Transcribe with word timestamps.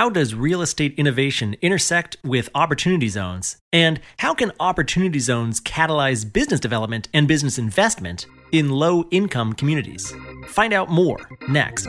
how 0.00 0.08
does 0.08 0.34
real 0.34 0.62
estate 0.62 0.94
innovation 0.96 1.54
intersect 1.60 2.16
with 2.24 2.48
opportunity 2.54 3.06
zones? 3.06 3.58
And 3.70 4.00
how 4.16 4.32
can 4.32 4.50
opportunity 4.58 5.18
zones 5.18 5.60
catalyze 5.60 6.24
business 6.24 6.58
development 6.58 7.08
and 7.12 7.28
business 7.28 7.58
investment 7.58 8.24
in 8.50 8.70
low 8.70 9.04
income 9.10 9.52
communities? 9.52 10.10
Find 10.46 10.72
out 10.72 10.88
more 10.88 11.18
next. 11.50 11.88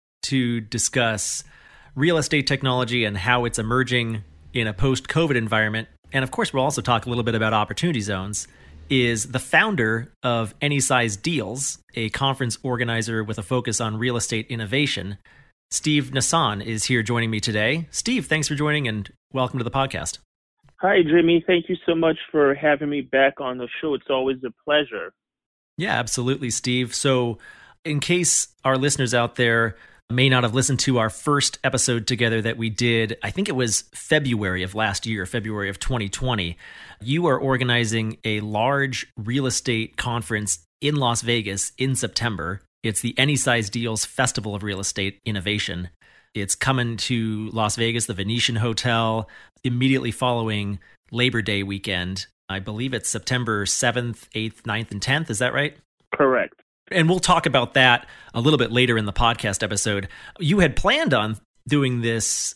to 0.23 0.61
discuss 0.61 1.43
real 1.95 2.17
estate 2.17 2.47
technology 2.47 3.05
and 3.05 3.17
how 3.17 3.45
it's 3.45 3.59
emerging 3.59 4.23
in 4.53 4.67
a 4.67 4.73
post 4.73 5.07
COVID 5.07 5.35
environment. 5.35 5.87
And 6.13 6.23
of 6.23 6.31
course, 6.31 6.53
we'll 6.53 6.63
also 6.63 6.81
talk 6.81 7.05
a 7.05 7.09
little 7.09 7.23
bit 7.23 7.35
about 7.35 7.53
opportunity 7.53 8.01
zones. 8.01 8.47
Is 8.89 9.31
the 9.31 9.39
founder 9.39 10.11
of 10.21 10.53
Any 10.61 10.81
Size 10.81 11.15
Deals, 11.15 11.79
a 11.95 12.09
conference 12.09 12.57
organizer 12.61 13.23
with 13.23 13.37
a 13.37 13.43
focus 13.43 13.79
on 13.79 13.97
real 13.97 14.17
estate 14.17 14.47
innovation. 14.49 15.17
Steve 15.69 16.11
Nassan 16.13 16.61
is 16.61 16.83
here 16.83 17.01
joining 17.01 17.29
me 17.29 17.39
today. 17.39 17.87
Steve, 17.91 18.25
thanks 18.25 18.49
for 18.49 18.55
joining 18.55 18.89
and 18.89 19.09
welcome 19.31 19.59
to 19.59 19.63
the 19.63 19.71
podcast. 19.71 20.17
Hi, 20.81 21.03
Jimmy. 21.03 21.41
Thank 21.47 21.69
you 21.69 21.77
so 21.85 21.95
much 21.95 22.17
for 22.31 22.53
having 22.53 22.89
me 22.89 22.99
back 22.99 23.39
on 23.39 23.59
the 23.59 23.69
show. 23.79 23.93
It's 23.93 24.09
always 24.09 24.37
a 24.43 24.51
pleasure. 24.65 25.13
Yeah, 25.77 25.93
absolutely, 25.93 26.49
Steve. 26.49 26.93
So, 26.93 27.37
in 27.85 28.01
case 28.01 28.49
our 28.65 28.77
listeners 28.77 29.13
out 29.13 29.35
there 29.35 29.77
may 30.11 30.29
not 30.29 30.43
have 30.43 30.53
listened 30.53 30.79
to 30.81 30.99
our 30.99 31.09
first 31.09 31.59
episode 31.63 32.07
together 32.07 32.41
that 32.41 32.57
we 32.57 32.69
did, 32.69 33.17
I 33.23 33.31
think 33.31 33.49
it 33.49 33.55
was 33.55 33.83
February 33.93 34.63
of 34.63 34.75
last 34.75 35.05
year, 35.05 35.25
February 35.25 35.69
of 35.69 35.79
2020. 35.79 36.57
You 37.01 37.25
are 37.27 37.39
organizing 37.39 38.17
a 38.23 38.39
large 38.41 39.07
real 39.17 39.45
estate 39.45 39.97
conference 39.97 40.59
in 40.81 40.95
Las 40.95 41.21
Vegas 41.21 41.71
in 41.77 41.95
September. 41.95 42.61
It's 42.83 43.01
the 43.01 43.17
Any 43.17 43.35
Size 43.35 43.69
Deals 43.69 44.05
Festival 44.05 44.55
of 44.55 44.63
Real 44.63 44.79
Estate 44.79 45.19
Innovation. 45.25 45.89
It's 46.33 46.55
coming 46.55 46.97
to 46.97 47.49
Las 47.51 47.75
Vegas, 47.75 48.05
the 48.05 48.13
Venetian 48.13 48.55
Hotel, 48.55 49.27
immediately 49.63 50.11
following 50.11 50.79
Labor 51.11 51.41
Day 51.41 51.63
weekend. 51.63 52.27
I 52.49 52.59
believe 52.59 52.93
it's 52.93 53.09
September 53.09 53.65
7th, 53.65 54.27
8th, 54.35 54.61
9th, 54.61 54.91
and 54.91 55.01
10th. 55.01 55.29
Is 55.29 55.39
that 55.39 55.53
right? 55.53 55.75
Correct 56.13 56.60
and 56.91 57.09
we'll 57.09 57.19
talk 57.19 57.45
about 57.45 57.73
that 57.73 58.07
a 58.33 58.41
little 58.41 58.59
bit 58.59 58.71
later 58.71 58.97
in 58.97 59.05
the 59.05 59.13
podcast 59.13 59.63
episode. 59.63 60.07
You 60.39 60.59
had 60.59 60.75
planned 60.75 61.13
on 61.13 61.37
doing 61.67 62.01
this 62.01 62.55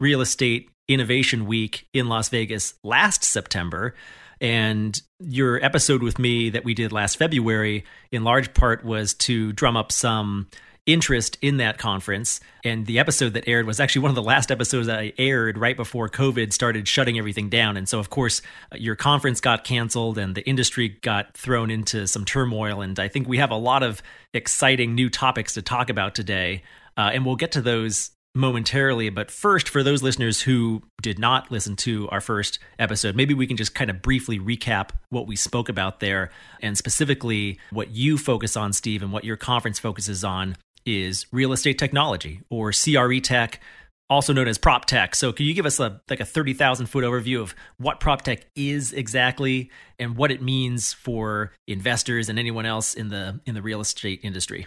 real 0.00 0.20
estate 0.20 0.70
innovation 0.88 1.46
week 1.46 1.86
in 1.92 2.08
Las 2.08 2.28
Vegas 2.28 2.74
last 2.82 3.24
September. 3.24 3.94
And 4.40 5.00
your 5.20 5.64
episode 5.64 6.02
with 6.02 6.18
me 6.18 6.50
that 6.50 6.64
we 6.64 6.74
did 6.74 6.92
last 6.92 7.16
February, 7.16 7.84
in 8.10 8.24
large 8.24 8.52
part, 8.54 8.84
was 8.84 9.14
to 9.14 9.52
drum 9.52 9.76
up 9.76 9.92
some 9.92 10.48
interest 10.86 11.38
in 11.40 11.58
that 11.58 11.78
conference. 11.78 12.40
And 12.64 12.86
the 12.86 12.98
episode 12.98 13.34
that 13.34 13.48
aired 13.48 13.66
was 13.66 13.78
actually 13.78 14.02
one 14.02 14.10
of 14.10 14.14
the 14.16 14.22
last 14.22 14.50
episodes 14.50 14.86
that 14.88 14.98
I 14.98 15.12
aired 15.16 15.56
right 15.56 15.76
before 15.76 16.08
COVID 16.08 16.52
started 16.52 16.88
shutting 16.88 17.18
everything 17.18 17.48
down. 17.48 17.76
And 17.76 17.88
so, 17.88 17.98
of 17.98 18.10
course, 18.10 18.42
your 18.74 18.96
conference 18.96 19.40
got 19.40 19.64
canceled 19.64 20.18
and 20.18 20.34
the 20.34 20.46
industry 20.48 20.88
got 20.88 21.36
thrown 21.36 21.70
into 21.70 22.06
some 22.06 22.24
turmoil. 22.24 22.80
And 22.80 22.98
I 22.98 23.08
think 23.08 23.28
we 23.28 23.38
have 23.38 23.50
a 23.50 23.56
lot 23.56 23.82
of 23.82 24.02
exciting 24.34 24.94
new 24.94 25.08
topics 25.08 25.54
to 25.54 25.62
talk 25.62 25.88
about 25.88 26.14
today. 26.14 26.62
Uh, 26.96 27.10
and 27.12 27.24
we'll 27.24 27.36
get 27.36 27.52
to 27.52 27.62
those 27.62 28.10
momentarily. 28.34 29.10
But 29.10 29.30
first, 29.30 29.68
for 29.68 29.82
those 29.82 30.02
listeners 30.02 30.40
who 30.40 30.82
did 31.02 31.18
not 31.18 31.50
listen 31.50 31.76
to 31.76 32.08
our 32.08 32.20
first 32.20 32.58
episode, 32.78 33.14
maybe 33.14 33.34
we 33.34 33.46
can 33.46 33.56
just 33.56 33.74
kind 33.74 33.90
of 33.90 34.00
briefly 34.00 34.38
recap 34.38 34.90
what 35.10 35.26
we 35.26 35.36
spoke 35.36 35.68
about 35.68 36.00
there 36.00 36.30
and 36.60 36.76
specifically 36.76 37.58
what 37.70 37.90
you 37.90 38.16
focus 38.16 38.56
on, 38.56 38.72
Steve, 38.72 39.02
and 39.02 39.12
what 39.12 39.24
your 39.24 39.36
conference 39.36 39.78
focuses 39.78 40.24
on 40.24 40.56
is 40.84 41.26
real 41.32 41.52
estate 41.52 41.78
technology 41.78 42.40
or 42.50 42.72
CRE 42.72 43.18
tech, 43.20 43.60
also 44.10 44.32
known 44.32 44.48
as 44.48 44.58
prop 44.58 44.84
tech. 44.84 45.14
So, 45.14 45.32
can 45.32 45.46
you 45.46 45.54
give 45.54 45.66
us 45.66 45.80
a 45.80 46.00
like 46.10 46.20
a 46.20 46.24
thirty 46.24 46.54
thousand 46.54 46.86
foot 46.86 47.04
overview 47.04 47.40
of 47.40 47.54
what 47.78 48.00
prop 48.00 48.22
tech 48.22 48.46
is 48.54 48.92
exactly 48.92 49.70
and 49.98 50.16
what 50.16 50.30
it 50.30 50.42
means 50.42 50.92
for 50.92 51.52
investors 51.66 52.28
and 52.28 52.38
anyone 52.38 52.66
else 52.66 52.94
in 52.94 53.08
the 53.08 53.40
in 53.46 53.54
the 53.54 53.62
real 53.62 53.80
estate 53.80 54.20
industry? 54.22 54.66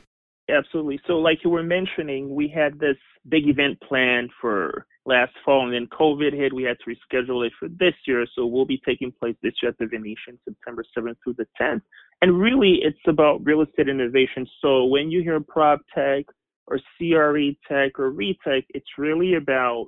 Absolutely. 0.49 0.99
So, 1.07 1.13
like 1.13 1.43
you 1.43 1.49
were 1.49 1.63
mentioning, 1.63 2.33
we 2.33 2.47
had 2.47 2.79
this 2.79 2.97
big 3.27 3.47
event 3.47 3.79
planned 3.81 4.29
for 4.39 4.85
last 5.05 5.33
fall, 5.43 5.66
and 5.66 5.73
then 5.73 5.88
COVID 5.88 6.33
hit. 6.33 6.53
We 6.53 6.63
had 6.63 6.77
to 6.79 6.89
reschedule 6.89 7.45
it 7.45 7.53
for 7.59 7.67
this 7.67 7.93
year. 8.07 8.25
So, 8.35 8.45
we'll 8.45 8.66
be 8.66 8.81
taking 8.85 9.11
place 9.11 9.35
this 9.43 9.53
year 9.61 9.71
at 9.71 9.77
the 9.77 9.85
Venetian, 9.85 10.39
September 10.43 10.83
7th 10.97 11.16
through 11.23 11.35
the 11.38 11.47
10th. 11.59 11.81
And 12.21 12.39
really, 12.39 12.79
it's 12.81 12.97
about 13.07 13.45
real 13.45 13.61
estate 13.61 13.89
innovation. 13.89 14.47
So, 14.61 14.85
when 14.85 15.11
you 15.11 15.21
hear 15.21 15.39
prop 15.39 15.81
tech 15.93 16.25
or 16.67 16.79
CRE 16.97 17.51
tech 17.67 17.99
or 17.99 18.11
RETech, 18.11 18.63
it's 18.69 18.97
really 18.97 19.35
about 19.35 19.88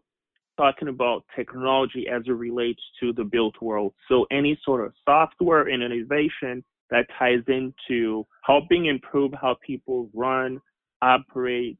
talking 0.57 0.87
about 0.87 1.23
technology 1.35 2.07
as 2.11 2.23
it 2.25 2.31
relates 2.31 2.81
to 2.99 3.13
the 3.13 3.23
built 3.23 3.55
world. 3.61 3.93
So, 4.07 4.25
any 4.31 4.59
sort 4.63 4.85
of 4.85 4.93
software 5.05 5.67
and 5.67 5.83
innovation 5.83 6.63
that 6.89 7.05
ties 7.17 7.43
into 7.47 8.25
helping 8.43 8.85
improve 8.85 9.33
how 9.39 9.57
people 9.65 10.09
run, 10.13 10.59
operate, 11.01 11.77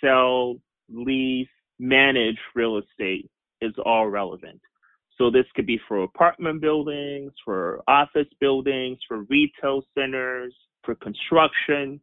sell, 0.00 0.56
lease, 0.90 1.48
manage 1.78 2.38
real 2.54 2.78
estate 2.78 3.30
is 3.60 3.72
all 3.84 4.08
relevant. 4.08 4.60
So 5.16 5.30
this 5.30 5.46
could 5.54 5.66
be 5.66 5.80
for 5.88 6.04
apartment 6.04 6.60
buildings, 6.60 7.32
for 7.44 7.82
office 7.88 8.28
buildings, 8.40 8.98
for 9.06 9.22
retail 9.24 9.82
centers, 9.96 10.54
for 10.84 10.94
construction. 10.94 12.00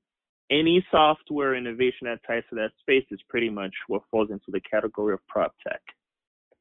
Any 0.52 0.86
software 0.92 1.56
innovation 1.56 2.04
that 2.04 2.20
ties 2.28 2.44
to 2.50 2.56
that 2.56 2.72
space 2.80 3.06
is 3.12 3.20
pretty 3.30 3.50
much 3.50 3.74
what 3.88 4.04
falls 4.12 4.30
into 4.32 4.46
the 4.50 4.62
category 4.70 5.14
of 5.14 5.26
prop 5.28 5.54
tech. 5.66 5.82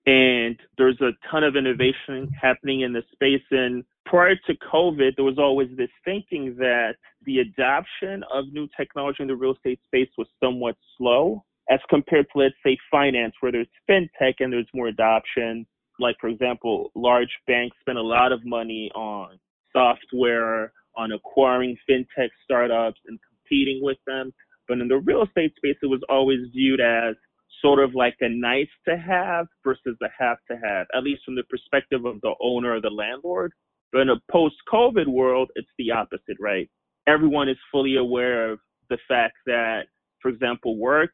And 0.07 0.59
there's 0.79 1.01
a 1.01 1.11
ton 1.31 1.45
of 1.45 1.57
innovation 1.57 2.31
happening 2.41 2.83
in 2.83 2.93
the 2.93 3.03
space. 3.13 3.43
And 3.51 3.85
prior 4.07 4.37
to 4.47 4.55
COVID, 4.73 5.17
there 5.17 5.25
was 5.25 5.39
always 5.39 5.69
this 5.77 5.91
thinking 6.05 6.55
that 6.59 6.95
the 7.25 7.39
adoption 7.39 8.23
of 8.33 8.53
new 8.53 8.69
technology 8.77 9.19
in 9.23 9.29
the 9.29 9.37
real 9.37 9.55
estate 9.55 9.81
space 9.87 10.11
was 10.17 10.29
somewhat 10.43 10.77
slow 10.97 11.43
as 11.71 11.81
compared 11.89 12.27
to, 12.33 12.39
let's 12.39 12.55
say, 12.65 12.77
finance, 12.91 13.35
where 13.41 13.53
there's 13.53 13.67
fintech 13.89 14.35
and 14.41 14.53
there's 14.53 14.69
more 14.75 14.89
adoption. 14.89 15.67
Like, 15.99 16.17
for 16.21 16.29
example, 16.29 16.91
large 16.95 17.31
banks 17.47 17.77
spend 17.81 17.99
a 17.99 18.03
lot 18.03 18.33
of 18.33 18.45
money 18.45 18.91
on 18.95 19.39
software, 19.73 20.73
on 20.97 21.13
acquiring 21.13 21.77
fintech 21.89 22.29
startups 22.45 23.01
and 23.07 23.19
competing 23.29 23.81
with 23.83 23.99
them. 24.07 24.33
But 24.69 24.79
in 24.79 24.89
the 24.89 24.99
real 24.99 25.23
estate 25.23 25.55
space, 25.57 25.77
it 25.83 25.87
was 25.87 26.03
always 26.09 26.41
viewed 26.53 26.81
as 26.81 27.15
sort 27.61 27.79
of 27.79 27.95
like 27.95 28.17
a 28.21 28.29
nice 28.29 28.69
to 28.89 28.97
have 28.97 29.47
versus 29.63 29.97
a 30.03 30.07
have 30.19 30.39
to 30.51 30.57
have, 30.57 30.87
at 30.95 31.03
least 31.03 31.23
from 31.25 31.35
the 31.35 31.45
perspective 31.45 32.05
of 32.05 32.21
the 32.21 32.35
owner 32.43 32.75
or 32.75 32.81
the 32.81 32.91
landlord. 32.91 33.53
But 33.93 34.03
in 34.03 34.11
a 34.11 34.21
post 34.31 34.57
COVID 34.73 35.07
world, 35.07 35.51
it's 35.55 35.69
the 35.79 35.93
opposite, 35.93 36.37
right? 36.41 36.69
Everyone 37.07 37.49
is 37.49 37.57
fully 37.71 37.97
aware 37.97 38.51
of 38.51 38.59
the 38.91 38.99
fact 39.09 39.35
that, 39.47 39.83
for 40.21 40.31
example, 40.31 40.79
work 40.79 41.11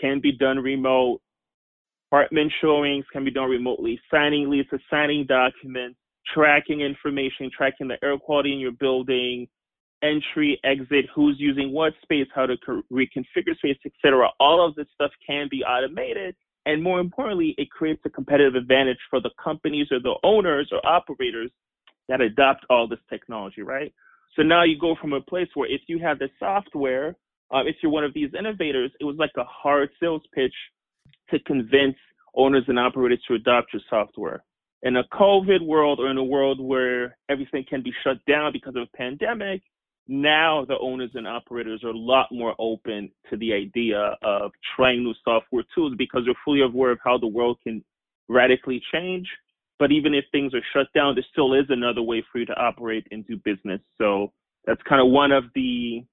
can 0.00 0.20
be 0.20 0.32
done 0.32 0.58
remote, 0.58 1.20
apartment 2.10 2.52
showings 2.60 3.04
can 3.12 3.24
be 3.24 3.30
done 3.30 3.50
remotely, 3.50 4.00
signing 4.10 4.48
leases, 4.50 4.80
signing 4.90 5.26
documents, 5.26 5.98
tracking 6.32 6.80
information, 6.80 7.50
tracking 7.56 7.88
the 7.88 7.96
air 8.02 8.18
quality 8.18 8.52
in 8.52 8.58
your 8.58 8.72
building, 8.72 9.46
entry, 10.02 10.60
exit, 10.64 11.06
who's 11.14 11.36
using 11.38 11.72
what 11.72 11.92
space, 12.02 12.26
how 12.34 12.46
to 12.46 12.56
reconfigure 12.92 13.56
space, 13.56 13.78
etc. 13.84 14.28
All 14.38 14.64
of 14.64 14.74
this 14.74 14.86
stuff 14.94 15.10
can 15.26 15.48
be 15.50 15.64
automated. 15.64 16.36
And 16.66 16.82
more 16.82 17.00
importantly, 17.00 17.54
it 17.58 17.70
creates 17.70 18.00
a 18.06 18.10
competitive 18.10 18.54
advantage 18.54 18.98
for 19.10 19.20
the 19.20 19.30
companies 19.42 19.88
or 19.90 20.00
the 20.00 20.14
owners 20.22 20.70
or 20.72 20.86
operators 20.86 21.50
that 22.08 22.20
adopt 22.20 22.64
all 22.70 22.86
this 22.86 22.98
technology, 23.10 23.62
right? 23.62 23.92
So 24.36 24.42
now 24.42 24.64
you 24.64 24.78
go 24.78 24.96
from 25.00 25.12
a 25.12 25.20
place 25.20 25.48
where 25.54 25.70
if 25.70 25.82
you 25.88 25.98
have 26.00 26.18
the 26.18 26.28
software, 26.38 27.16
uh, 27.52 27.62
if 27.66 27.76
you're 27.82 27.92
one 27.92 28.04
of 28.04 28.14
these 28.14 28.30
innovators, 28.38 28.90
it 29.00 29.04
was 29.04 29.16
like 29.18 29.32
a 29.36 29.44
hard 29.44 29.90
sales 30.00 30.22
pitch 30.34 30.54
to 31.30 31.38
convince 31.40 31.96
owners 32.34 32.64
and 32.68 32.78
operators 32.78 33.20
to 33.28 33.34
adopt 33.34 33.72
your 33.72 33.82
software. 33.88 34.42
In 34.82 34.96
a 34.96 35.04
COVID 35.12 35.64
world 35.64 35.98
or 36.00 36.10
in 36.10 36.18
a 36.18 36.24
world 36.24 36.60
where 36.60 37.16
everything 37.30 37.64
can 37.68 37.82
be 37.82 37.92
shut 38.02 38.18
down 38.26 38.52
because 38.52 38.76
of 38.76 38.82
a 38.82 38.96
pandemic, 38.96 39.62
now 40.06 40.66
the 40.66 40.78
owners 40.78 41.10
and 41.14 41.26
operators 41.26 41.82
are 41.82 41.90
a 41.90 41.96
lot 41.96 42.26
more 42.30 42.54
open 42.58 43.10
to 43.30 43.36
the 43.38 43.54
idea 43.54 44.16
of 44.22 44.50
trying 44.76 45.02
new 45.02 45.14
software 45.24 45.64
tools 45.74 45.94
because 45.96 46.22
they're 46.26 46.34
fully 46.44 46.60
aware 46.60 46.90
of 46.90 46.98
how 47.02 47.16
the 47.16 47.26
world 47.26 47.58
can 47.62 47.82
radically 48.28 48.82
change. 48.92 49.26
But 49.78 49.90
even 49.90 50.14
if 50.14 50.24
things 50.30 50.52
are 50.54 50.62
shut 50.72 50.92
down, 50.94 51.14
there 51.14 51.24
still 51.32 51.54
is 51.54 51.64
another 51.68 52.02
way 52.02 52.22
for 52.30 52.38
you 52.38 52.46
to 52.46 52.60
operate 52.60 53.06
and 53.10 53.26
do 53.26 53.36
business. 53.38 53.80
So 53.98 54.32
that's 54.66 54.80
kind 54.88 55.00
of 55.00 55.10
one 55.10 55.32
of 55.32 55.44
the 55.54 56.04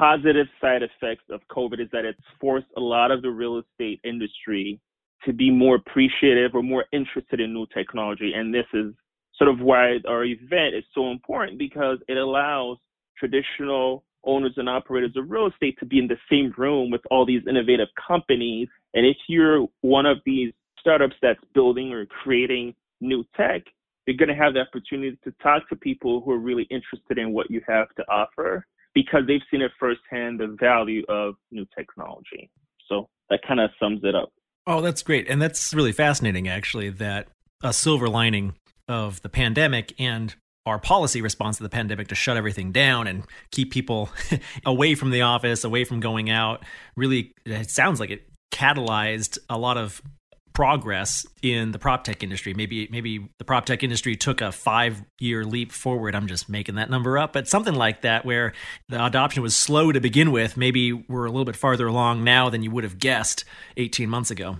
positive 0.00 0.46
side 0.62 0.82
effects 0.82 1.24
of 1.28 1.42
COVID 1.54 1.78
is 1.78 1.88
that 1.92 2.06
it's 2.06 2.18
forced 2.40 2.66
a 2.78 2.80
lot 2.80 3.10
of 3.10 3.20
the 3.20 3.28
real 3.28 3.58
estate 3.60 4.00
industry 4.02 4.80
to 5.26 5.32
be 5.34 5.50
more 5.50 5.74
appreciative 5.74 6.54
or 6.54 6.62
more 6.62 6.86
interested 6.90 7.38
in 7.38 7.52
new 7.52 7.66
technology. 7.74 8.32
And 8.34 8.52
this 8.52 8.64
is 8.72 8.94
sort 9.36 9.50
of 9.50 9.60
why 9.60 9.98
our 10.08 10.24
event 10.24 10.74
is 10.74 10.84
so 10.94 11.10
important 11.10 11.58
because 11.58 11.98
it 12.08 12.16
allows 12.16 12.78
traditional 13.18 14.02
owners 14.24 14.54
and 14.56 14.70
operators 14.70 15.12
of 15.16 15.30
real 15.30 15.48
estate 15.48 15.78
to 15.80 15.84
be 15.84 15.98
in 15.98 16.08
the 16.08 16.16
same 16.30 16.54
room 16.56 16.90
with 16.90 17.02
all 17.10 17.26
these 17.26 17.42
innovative 17.46 17.88
companies. 18.08 18.68
And 18.94 19.04
if 19.04 19.18
you're 19.28 19.66
one 19.82 20.06
of 20.06 20.18
these 20.24 20.54
startups 20.78 21.16
that's 21.20 21.40
building 21.52 21.92
or 21.92 22.06
creating 22.06 22.74
new 23.02 23.22
tech, 23.36 23.64
you're 24.06 24.16
going 24.16 24.30
to 24.30 24.34
have 24.34 24.54
the 24.54 24.60
opportunity 24.60 25.18
to 25.24 25.34
talk 25.42 25.68
to 25.68 25.76
people 25.76 26.22
who 26.22 26.30
are 26.30 26.38
really 26.38 26.66
interested 26.70 27.18
in 27.18 27.34
what 27.34 27.50
you 27.50 27.60
have 27.68 27.94
to 27.96 28.02
offer 28.10 28.66
because 28.94 29.22
they've 29.26 29.40
seen 29.50 29.62
it 29.62 29.70
firsthand 29.78 30.40
the 30.40 30.56
value 30.58 31.04
of 31.08 31.34
new 31.50 31.66
technology. 31.76 32.50
So 32.88 33.08
that 33.28 33.40
kind 33.46 33.60
of 33.60 33.70
sums 33.80 34.00
it 34.02 34.14
up. 34.14 34.32
Oh, 34.66 34.80
that's 34.80 35.02
great. 35.02 35.28
And 35.28 35.40
that's 35.40 35.72
really 35.72 35.92
fascinating, 35.92 36.48
actually, 36.48 36.90
that 36.90 37.28
a 37.62 37.72
silver 37.72 38.08
lining 38.08 38.54
of 38.88 39.22
the 39.22 39.28
pandemic 39.28 39.94
and 39.98 40.34
our 40.66 40.78
policy 40.78 41.22
response 41.22 41.56
to 41.56 41.62
the 41.62 41.68
pandemic 41.68 42.08
to 42.08 42.14
shut 42.14 42.36
everything 42.36 42.70
down 42.72 43.06
and 43.06 43.24
keep 43.50 43.72
people 43.72 44.10
away 44.66 44.94
from 44.94 45.10
the 45.10 45.22
office, 45.22 45.64
away 45.64 45.84
from 45.84 46.00
going 46.00 46.28
out, 46.28 46.64
really, 46.96 47.32
it 47.46 47.70
sounds 47.70 47.98
like 47.98 48.10
it 48.10 48.28
catalyzed 48.52 49.38
a 49.48 49.56
lot 49.56 49.78
of 49.78 50.02
progress 50.52 51.26
in 51.42 51.72
the 51.72 51.78
prop 51.78 52.04
tech 52.04 52.22
industry. 52.22 52.54
Maybe 52.54 52.88
maybe 52.90 53.28
the 53.38 53.44
prop 53.44 53.66
tech 53.66 53.82
industry 53.82 54.16
took 54.16 54.40
a 54.40 54.52
five 54.52 55.02
year 55.18 55.44
leap 55.44 55.72
forward. 55.72 56.14
I'm 56.14 56.26
just 56.26 56.48
making 56.48 56.76
that 56.76 56.90
number 56.90 57.18
up, 57.18 57.32
but 57.32 57.48
something 57.48 57.74
like 57.74 58.02
that, 58.02 58.24
where 58.24 58.52
the 58.88 59.04
adoption 59.04 59.42
was 59.42 59.56
slow 59.56 59.92
to 59.92 60.00
begin 60.00 60.32
with. 60.32 60.56
Maybe 60.56 60.92
we're 60.92 61.26
a 61.26 61.30
little 61.30 61.44
bit 61.44 61.56
farther 61.56 61.86
along 61.86 62.24
now 62.24 62.50
than 62.50 62.62
you 62.62 62.70
would 62.70 62.84
have 62.84 62.98
guessed 62.98 63.44
18 63.76 64.08
months 64.08 64.30
ago. 64.30 64.58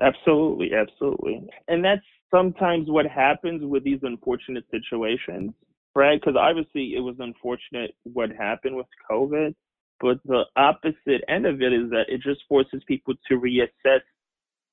Absolutely, 0.00 0.70
absolutely, 0.74 1.48
and 1.66 1.84
that's 1.84 2.04
sometimes 2.30 2.88
what 2.88 3.06
happens 3.06 3.62
with 3.64 3.84
these 3.84 4.00
unfortunate 4.02 4.64
situations, 4.70 5.52
right? 5.94 6.20
Because 6.20 6.36
obviously 6.38 6.94
it 6.94 7.00
was 7.00 7.16
unfortunate 7.18 7.94
what 8.04 8.30
happened 8.30 8.76
with 8.76 8.86
COVID. 9.10 9.54
But 10.00 10.18
the 10.24 10.44
opposite 10.54 11.24
end 11.28 11.46
of 11.46 11.60
it 11.60 11.72
is 11.72 11.90
that 11.90 12.04
it 12.08 12.22
just 12.22 12.40
forces 12.48 12.82
people 12.86 13.14
to 13.28 13.34
reassess 13.34 14.00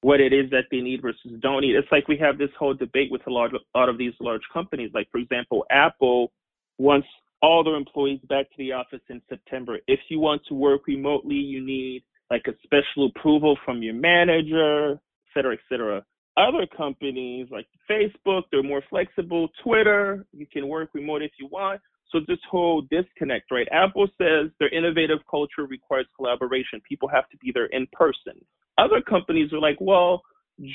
what 0.06 0.22
it 0.22 0.31
is 0.31 0.48
that 0.52 0.66
they 0.69 0.81
need 0.81 1.02
versus 1.02 1.31
don't 1.42 1.62
need. 1.62 1.75
It's 1.75 1.92
like 1.92 2.07
we 2.07 2.16
have 2.18 2.38
this 2.38 2.52
whole 2.60 2.75
debate 2.75 3.12
with 3.12 3.25
a 3.25 3.31
lot, 3.31 3.50
lot 3.74 3.90
of 3.90 3.98
these 3.98 4.13
large 4.19 4.44
companies. 4.54 4.92
Like, 4.94 5.07
for 5.12 5.18
example, 5.18 5.66
Apple 5.72 6.31
wants 6.78 7.07
all 7.42 7.63
their 7.63 7.74
employees 7.74 8.19
back 8.30 8.46
to 8.52 8.57
the 8.60 8.72
office 8.72 9.02
in 9.10 9.19
September. 9.28 9.80
If 9.88 10.00
you 10.10 10.19
want 10.19 10.44
to 10.48 10.54
work 10.54 10.81
remotely, 10.86 11.34
you 11.54 11.66
need 11.66 12.04
like 12.30 12.44
a 12.48 12.54
special 12.62 13.07
approval 13.07 13.57
from 13.66 13.81
your 13.81 13.96
manager, 13.96 14.92
et 14.92 15.30
cetera, 15.34 15.54
et 15.54 15.60
cetera. 15.69 16.06
Other 16.38 16.68
companies 16.78 17.48
like 17.50 17.66
Facebook, 17.90 18.44
they're 18.51 18.62
more 18.62 18.84
flexible. 18.92 19.50
Twitter, 19.63 20.28
you 20.34 20.46
can 20.46 20.68
work 20.68 20.90
remote 20.94 21.24
if 21.24 21.31
you 21.40 21.48
want. 21.51 21.81
So 22.12 22.19
this 22.28 22.38
whole 22.51 22.84
disconnect, 22.92 23.50
right? 23.50 23.68
Apple 23.72 24.08
says 24.19 24.51
their 24.60 24.69
innovative 24.69 25.18
culture 25.31 25.66
requires 25.68 26.06
collaboration. 26.16 26.80
People 26.88 27.10
have 27.10 27.28
to 27.30 27.38
be 27.38 27.51
there 27.51 27.66
in 27.78 27.88
person. 27.92 28.38
Other 28.77 29.01
companies 29.01 29.54
are 29.54 29.60
like, 29.60 29.77
well, 29.80 30.22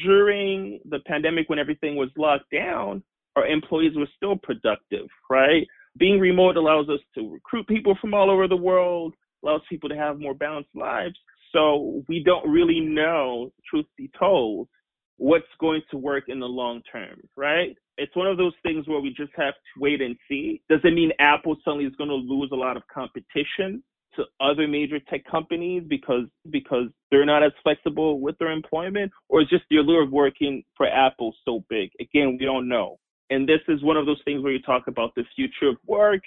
during 0.05 0.81
the 0.89 1.01
pandemic 1.07 1.49
when 1.49 1.59
everything 1.59 1.97
was 1.97 2.11
locked 2.17 2.51
down, 2.53 3.03
our 3.37 3.47
employees 3.47 3.93
were 3.97 4.09
still 4.17 4.37
productive, 4.37 5.07
right? 5.29 5.67
Being 5.99 6.21
remote 6.21 6.57
allows 6.57 6.89
us 6.89 7.01
to 7.15 7.31
recruit 7.31 7.67
people 7.67 7.97
from 8.01 8.15
all 8.15 8.31
over 8.31 8.49
the 8.49 8.57
world, 8.57 9.15
allows 9.45 9.63
people 9.69 9.89
to 9.89 9.97
have 9.97 10.19
more 10.19 10.35
balanced 10.35 10.71
lives. 10.75 11.17
So 11.53 12.03
we 12.09 12.23
don't 12.23 12.49
really 12.49 12.81
know, 12.81 13.53
truth 13.69 13.87
be 13.97 14.11
told, 14.19 14.69
what's 15.17 15.45
going 15.59 15.83
to 15.91 15.99
work 15.99 16.25
in 16.29 16.41
the 16.41 16.47
long 16.47 16.81
term, 16.91 17.21
right? 17.37 17.77
It's 17.99 18.15
one 18.17 18.27
of 18.27 18.39
those 18.39 18.55
things 18.63 18.89
where 18.89 19.01
we 19.01 19.11
just 19.11 19.33
have 19.37 19.55
to 19.55 19.81
wait 19.81 20.01
and 20.01 20.17
see. 20.29 20.63
Does 20.71 20.81
it 20.85 20.95
mean 20.95 21.13
Apple 21.19 21.57
suddenly 21.65 21.85
is 21.85 21.95
going 21.97 22.09
to 22.09 22.17
lose 22.17 22.51
a 22.53 22.57
lot 22.57 22.77
of 22.77 22.83
competition 22.93 23.83
to 24.21 24.45
other 24.45 24.69
major 24.69 24.99
tech 25.01 25.25
companies 25.25 25.83
because 25.89 26.25
because 26.51 26.87
they're 27.11 27.27
not 27.27 27.43
as 27.43 27.53
flexible 27.63 28.21
with 28.21 28.39
their 28.39 28.51
employment, 28.51 29.11
or 29.29 29.43
is 29.43 29.49
just 29.49 29.65
the 29.71 29.77
allure 29.79 30.03
of 30.03 30.11
working 30.11 30.63
for 30.77 30.87
Apple 30.87 31.35
so 31.45 31.65
big? 31.69 31.91
Again, 32.01 32.37
we 32.39 32.45
don't 32.45 32.69
know. 32.69 32.99
And 33.31 33.49
this 33.49 33.61
is 33.69 33.83
one 33.83 33.97
of 33.97 34.07
those 34.07 34.21
things 34.25 34.43
where 34.43 34.53
you 34.53 34.63
talk 34.63 34.89
about 34.89 35.15
the 35.15 35.25
future 35.37 35.69
of 35.69 35.77
work. 35.87 36.23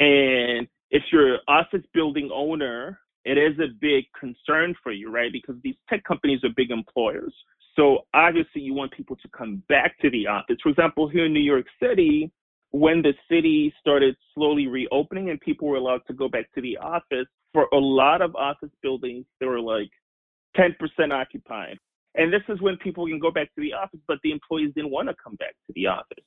And 0.00 0.66
if 0.90 1.02
you're 1.12 1.34
an 1.34 1.40
office 1.48 1.82
building 1.92 2.30
owner, 2.32 3.00
it 3.24 3.38
is 3.38 3.58
a 3.58 3.72
big 3.80 4.04
concern 4.18 4.74
for 4.82 4.92
you, 4.92 5.10
right? 5.10 5.32
Because 5.32 5.56
these 5.62 5.76
tech 5.88 6.04
companies 6.04 6.44
are 6.44 6.50
big 6.56 6.70
employers. 6.70 7.34
So 7.74 8.06
obviously 8.14 8.60
you 8.60 8.74
want 8.74 8.92
people 8.92 9.16
to 9.16 9.28
come 9.36 9.62
back 9.68 9.98
to 10.00 10.10
the 10.10 10.26
office. 10.26 10.56
For 10.62 10.68
example, 10.68 11.08
here 11.08 11.26
in 11.26 11.32
New 11.32 11.40
York 11.40 11.66
City, 11.82 12.30
when 12.74 13.02
the 13.02 13.14
city 13.30 13.72
started 13.80 14.16
slowly 14.34 14.66
reopening 14.66 15.30
and 15.30 15.40
people 15.40 15.68
were 15.68 15.76
allowed 15.76 16.00
to 16.08 16.12
go 16.12 16.28
back 16.28 16.52
to 16.54 16.60
the 16.60 16.76
office, 16.78 17.28
for 17.52 17.68
a 17.72 17.78
lot 17.78 18.20
of 18.20 18.34
office 18.34 18.72
buildings, 18.82 19.24
they 19.38 19.46
were 19.46 19.60
like 19.60 19.90
10% 20.56 20.72
occupied. 21.12 21.78
And 22.16 22.32
this 22.32 22.42
is 22.48 22.60
when 22.60 22.76
people 22.78 23.06
can 23.06 23.20
go 23.20 23.30
back 23.30 23.54
to 23.54 23.60
the 23.60 23.72
office, 23.72 24.00
but 24.08 24.18
the 24.24 24.32
employees 24.32 24.72
didn't 24.74 24.90
want 24.90 25.08
to 25.08 25.14
come 25.22 25.36
back 25.36 25.54
to 25.68 25.72
the 25.76 25.86
office. 25.86 26.24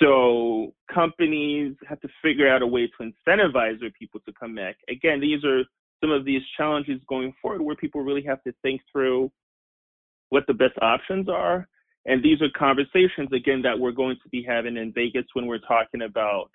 So 0.00 0.72
companies 0.92 1.76
have 1.86 2.00
to 2.00 2.08
figure 2.22 2.48
out 2.48 2.62
a 2.62 2.66
way 2.66 2.86
to 2.86 3.12
incentivize 3.28 3.78
their 3.78 3.90
people 3.90 4.20
to 4.26 4.32
come 4.32 4.54
back. 4.54 4.76
Again, 4.88 5.20
these 5.20 5.44
are 5.44 5.62
some 6.00 6.10
of 6.10 6.24
these 6.24 6.40
challenges 6.56 7.02
going 7.06 7.34
forward 7.42 7.60
where 7.60 7.76
people 7.76 8.00
really 8.00 8.24
have 8.24 8.42
to 8.44 8.54
think 8.62 8.80
through 8.90 9.30
what 10.30 10.44
the 10.46 10.54
best 10.54 10.72
options 10.80 11.28
are 11.28 11.68
and 12.04 12.22
these 12.22 12.42
are 12.42 12.48
conversations, 12.56 13.32
again, 13.32 13.62
that 13.62 13.78
we're 13.78 13.92
going 13.92 14.16
to 14.22 14.28
be 14.28 14.44
having 14.46 14.76
in 14.76 14.92
Vegas 14.92 15.24
when 15.34 15.46
we're 15.46 15.58
talking 15.58 16.02
about 16.02 16.50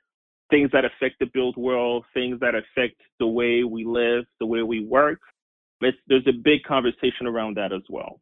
things 0.50 0.70
that 0.72 0.86
affect 0.86 1.20
the 1.20 1.26
built 1.34 1.58
world, 1.58 2.06
things 2.14 2.40
that 2.40 2.54
affect 2.56 2.96
the 3.20 3.28
way 3.28 3.64
we 3.64 3.86
live, 3.86 4.26
the 4.40 4.46
way 4.46 4.62
we 4.62 4.86
work. 4.86 5.20
It's, 5.82 5.98
there's 6.08 6.28
a 6.28 6.32
big 6.32 6.64
conversation 6.64 7.28
around 7.28 7.58
that 7.58 7.72
as 7.72 7.84
well. 7.90 8.20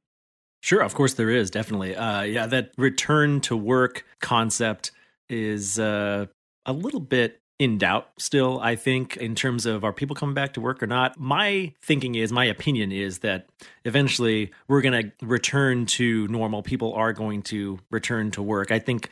Sure, 0.62 0.82
of 0.82 0.96
course 0.96 1.14
there 1.14 1.30
is 1.30 1.52
definitely. 1.52 1.96
Uh, 1.96 2.24
yeah, 2.24 2.48
that 2.48 2.72
return 2.78 3.40
to 3.42 3.56
work 3.56 4.04
concept 4.20 4.92
is 5.30 5.80
uh, 5.80 6.26
a 6.66 6.74
little 6.74 7.00
bit 7.00 7.40
in 7.58 7.78
doubt 7.78 8.10
still, 8.18 8.60
I 8.60 8.76
think, 8.76 9.16
in 9.18 9.34
terms 9.36 9.66
of 9.66 9.84
are 9.84 9.94
people 9.94 10.16
coming 10.16 10.36
back 10.36 10.54
to 10.54 10.62
work 10.62 10.84
or 10.84 10.88
not. 10.88 11.18
My 11.18 11.74
thinking 11.82 12.16
is, 12.16 12.32
my 12.32 12.46
opinion 12.46 12.92
is 12.92 13.20
that 13.20 13.48
eventually 13.86 14.52
we're 14.68 14.82
going 14.82 15.12
to 15.12 15.26
return 15.26 15.86
to 15.86 16.28
normal. 16.28 16.64
People 16.64 16.94
are 16.94 17.14
going 17.14 17.42
to 17.44 17.80
return 17.92 18.32
to 18.32 18.42
work. 18.42 18.72
I 18.72 18.80
think, 18.80 19.10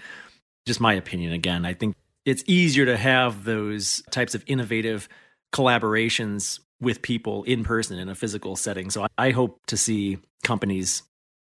just 0.65 0.81
my 0.81 0.93
opinion 0.93 1.31
again, 1.33 1.65
I 1.65 1.73
think 1.73 1.95
it's 2.25 2.43
easier 2.47 2.85
to 2.85 2.97
have 2.97 3.43
those 3.43 4.01
types 4.11 4.35
of 4.35 4.43
innovative 4.47 5.07
collaborations 5.53 6.59
with 6.81 7.01
people 7.01 7.43
in 7.43 7.63
person 7.63 7.97
in 7.97 8.09
a 8.09 8.15
physical 8.15 8.55
setting. 8.55 8.89
So 8.89 9.07
I 9.17 9.31
hope 9.31 9.61
to 9.67 9.77
see 9.77 10.17
companies 10.43 11.03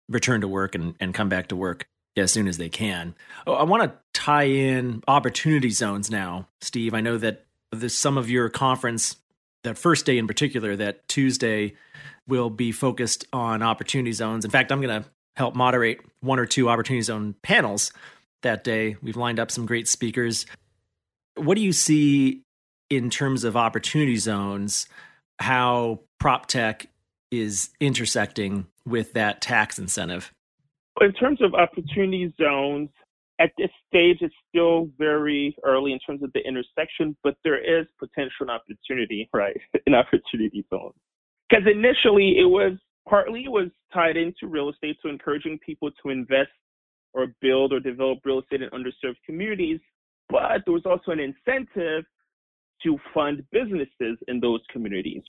return 0.08 0.40
to 0.40 0.48
work 0.48 0.74
and, 0.74 0.94
and 0.98 1.14
come 1.14 1.28
back 1.28 1.48
to 1.48 1.56
work 1.56 1.86
as 2.22 2.32
soon 2.32 2.48
as 2.48 2.58
they 2.58 2.68
can. 2.68 3.14
Oh, 3.46 3.54
I 3.54 3.62
want 3.62 3.82
to 3.84 3.98
tie 4.12 4.44
in 4.44 5.02
opportunity 5.08 5.70
zones 5.70 6.10
now, 6.10 6.48
Steve. 6.60 6.94
I 6.94 7.00
know 7.00 7.18
that 7.18 7.44
there's 7.72 7.96
some 7.96 8.18
of 8.18 8.30
your 8.30 8.48
conference, 8.48 9.16
that 9.64 9.78
first 9.78 10.06
day 10.06 10.18
in 10.18 10.26
particular, 10.26 10.76
that 10.76 11.06
Tuesday 11.08 11.74
will 12.26 12.50
be 12.50 12.72
focused 12.72 13.26
on 13.32 13.62
opportunity 13.62 14.12
zones. 14.12 14.44
In 14.44 14.50
fact, 14.50 14.70
I'm 14.70 14.80
going 14.80 15.02
to 15.02 15.08
help 15.36 15.54
moderate 15.54 16.00
one 16.20 16.38
or 16.38 16.46
two 16.46 16.68
opportunity 16.68 17.02
zone 17.02 17.34
panels 17.42 17.92
that 18.42 18.64
day. 18.64 18.96
We've 19.02 19.16
lined 19.16 19.38
up 19.38 19.50
some 19.50 19.66
great 19.66 19.88
speakers. 19.88 20.46
What 21.36 21.54
do 21.54 21.60
you 21.62 21.72
see 21.72 22.42
in 22.90 23.10
terms 23.10 23.44
of 23.44 23.56
opportunity 23.56 24.16
zones? 24.16 24.88
How 25.38 26.00
prop 26.18 26.46
tech 26.46 26.86
is 27.30 27.70
intersecting 27.80 28.66
with 28.84 29.12
that 29.12 29.40
tax 29.40 29.78
incentive? 29.78 30.32
In 31.00 31.12
terms 31.12 31.40
of 31.42 31.54
opportunity 31.54 32.32
zones, 32.40 32.90
at 33.40 33.50
this 33.56 33.70
stage, 33.86 34.18
it's 34.20 34.34
still 34.48 34.88
very 34.98 35.54
early 35.64 35.92
in 35.92 35.98
terms 36.00 36.22
of 36.22 36.32
the 36.32 36.40
intersection, 36.40 37.16
but 37.22 37.36
there 37.44 37.58
is 37.58 37.86
potential 37.98 38.50
opportunity, 38.50 39.28
right, 39.32 39.56
in 39.86 39.94
opportunity 39.94 40.64
zones. 40.70 40.94
Because 41.48 41.64
initially, 41.66 42.38
it 42.38 42.48
was 42.48 42.72
partly 43.08 43.48
was 43.48 43.68
tied 43.92 44.16
into 44.16 44.46
real 44.46 44.68
estate, 44.68 44.96
so 45.02 45.08
encouraging 45.08 45.58
people 45.64 45.90
to 46.02 46.10
invest 46.10 46.50
or 47.14 47.28
build 47.40 47.72
or 47.72 47.80
develop 47.80 48.18
real 48.24 48.40
estate 48.40 48.62
in 48.62 48.68
underserved 48.70 49.16
communities. 49.24 49.80
But 50.28 50.62
there 50.66 50.74
was 50.74 50.84
also 50.84 51.12
an 51.12 51.20
incentive 51.20 52.04
to 52.82 52.98
fund 53.14 53.42
businesses 53.50 54.18
in 54.28 54.40
those 54.40 54.60
communities. 54.70 55.22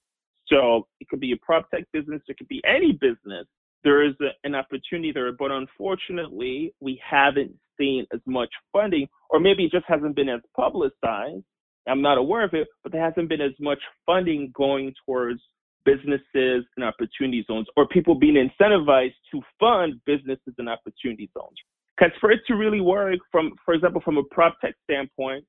So 0.48 0.88
it 1.00 1.08
could 1.10 1.20
be 1.20 1.32
a 1.32 1.38
prop 1.38 1.70
tech 1.70 1.86
business, 1.94 2.22
it 2.28 2.38
could 2.38 2.48
be 2.48 2.62
any 2.66 2.92
business. 2.92 3.46
There 3.84 4.06
is 4.06 4.14
a, 4.22 4.30
an 4.44 4.56
opportunity 4.56 5.12
there, 5.14 5.32
but 5.32 5.52
unfortunately, 5.52 6.74
we 6.80 7.02
haven't 7.08 7.54
seen 7.78 8.06
as 8.14 8.20
much 8.26 8.50
funding, 8.74 9.08
or 9.30 9.40
maybe 9.40 9.66
it 9.66 9.72
just 9.72 9.86
hasn't 9.88 10.16
been 10.16 10.30
as 10.30 10.42
publicized. 10.56 11.44
I'm 11.88 12.02
not 12.02 12.18
aware 12.18 12.44
of 12.44 12.54
it, 12.54 12.68
but 12.84 12.92
there 12.92 13.04
hasn't 13.04 13.30
been 13.30 13.42
as 13.42 13.54
much 13.60 13.80
funding 14.06 14.52
going 14.56 14.94
towards 15.06 15.42
businesses 15.86 16.66
and 16.76 16.84
opportunity 16.84 17.44
zones, 17.48 17.68
or 17.78 17.88
people 17.88 18.16
being 18.16 18.36
incentivized 18.36 19.16
to 19.32 19.42
fund 19.60 19.94
businesses 20.06 20.54
and 20.58 20.70
opportunity 20.70 21.30
zones. 21.38 21.56
Because 21.98 22.14
for 22.20 22.32
it 22.32 22.42
to 22.48 22.54
really 22.54 22.82
work, 22.82 23.20
from 23.32 23.54
for 23.66 23.74
example, 23.74 24.02
from 24.04 24.18
a 24.18 24.24
prop 24.32 24.60
tech 24.62 24.76
standpoint, 24.84 25.46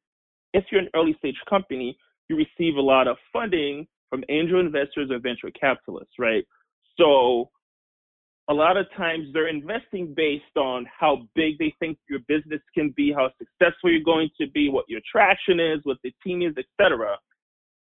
if 0.54 0.64
you're 0.70 0.80
an 0.80 0.88
early 0.94 1.14
stage 1.18 1.37
company, 1.49 1.96
you 2.28 2.37
receive 2.37 2.76
a 2.76 2.80
lot 2.80 3.06
of 3.06 3.16
funding 3.32 3.87
from 4.08 4.25
angel 4.28 4.60
investors 4.60 5.10
or 5.10 5.18
venture 5.18 5.50
capitalists, 5.58 6.14
right? 6.18 6.44
So 6.99 7.50
a 8.50 8.54
lot 8.54 8.76
of 8.76 8.87
times 8.97 9.28
they're 9.33 9.49
investing 9.49 10.12
based 10.16 10.57
on 10.57 10.85
how 10.99 11.23
big 11.37 11.57
they 11.59 11.73
think 11.78 11.97
your 12.09 12.19
business 12.26 12.61
can 12.75 12.92
be, 12.97 13.12
how 13.12 13.30
successful 13.38 13.90
you're 13.90 14.02
going 14.02 14.28
to 14.40 14.49
be, 14.50 14.69
what 14.69 14.87
your 14.88 15.00
traction 15.11 15.61
is, 15.61 15.78
what 15.85 15.99
the 16.02 16.12
team 16.23 16.42
is, 16.42 16.52
etc. 16.59 17.16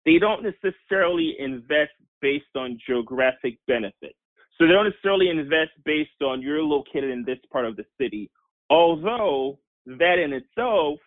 They 0.05 0.19
don't 0.19 0.45
necessarily 0.45 1.37
invest 1.39 1.93
based 2.21 2.55
on 2.55 2.79
geographic 2.87 3.59
benefit. 3.67 4.15
So 4.59 4.67
they 4.67 4.73
don't 4.73 4.85
necessarily 4.85 5.31
invest 5.31 5.71
based 5.87 6.21
on 6.23 6.43
you're 6.43 6.63
located 6.63 7.11
in 7.11 7.25
this 7.25 7.39
part 7.51 7.65
of 7.65 7.77
the 7.77 7.85
city. 7.99 8.31
Although 8.69 9.59
that 9.87 10.19
in 10.19 10.35
itself 10.35 10.99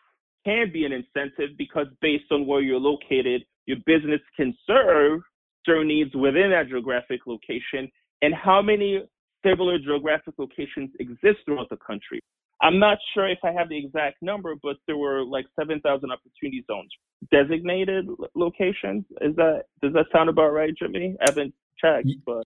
can 0.43 0.71
be 0.73 0.85
an 0.85 0.91
incentive 0.91 1.55
because 1.55 1.85
based 2.01 2.31
on 2.31 2.47
where 2.47 2.61
you're 2.61 2.79
located, 2.79 3.43
your 3.67 3.77
business 3.85 4.21
can 4.35 4.57
serve 4.65 5.21
certain 5.67 5.87
needs 5.87 6.15
within 6.15 6.49
that 6.49 6.67
geographic 6.67 7.27
location 7.27 7.91
and 8.23 8.33
how 8.33 8.59
many 8.59 9.03
similar 9.45 9.77
geographic 9.79 10.35
locations 10.37 10.91
exist 10.99 11.39
throughout 11.45 11.69
the 11.69 11.77
country. 11.77 12.21
I'm 12.61 12.77
not 12.77 12.99
sure 13.13 13.27
if 13.27 13.39
I 13.43 13.51
have 13.51 13.69
the 13.69 13.77
exact 13.77 14.21
number, 14.21 14.53
but 14.61 14.77
there 14.85 14.97
were 14.97 15.23
like 15.23 15.45
7,000 15.59 15.83
opportunity 16.11 16.63
zones, 16.67 16.91
designated 17.31 18.07
locations. 18.35 19.03
Is 19.21 19.35
that 19.35 19.63
does 19.81 19.93
that 19.93 20.05
sound 20.13 20.29
about 20.29 20.49
right, 20.49 20.71
Jimmy? 20.77 21.15
I 21.19 21.25
haven't 21.29 21.53
checked, 21.79 22.09
but 22.25 22.43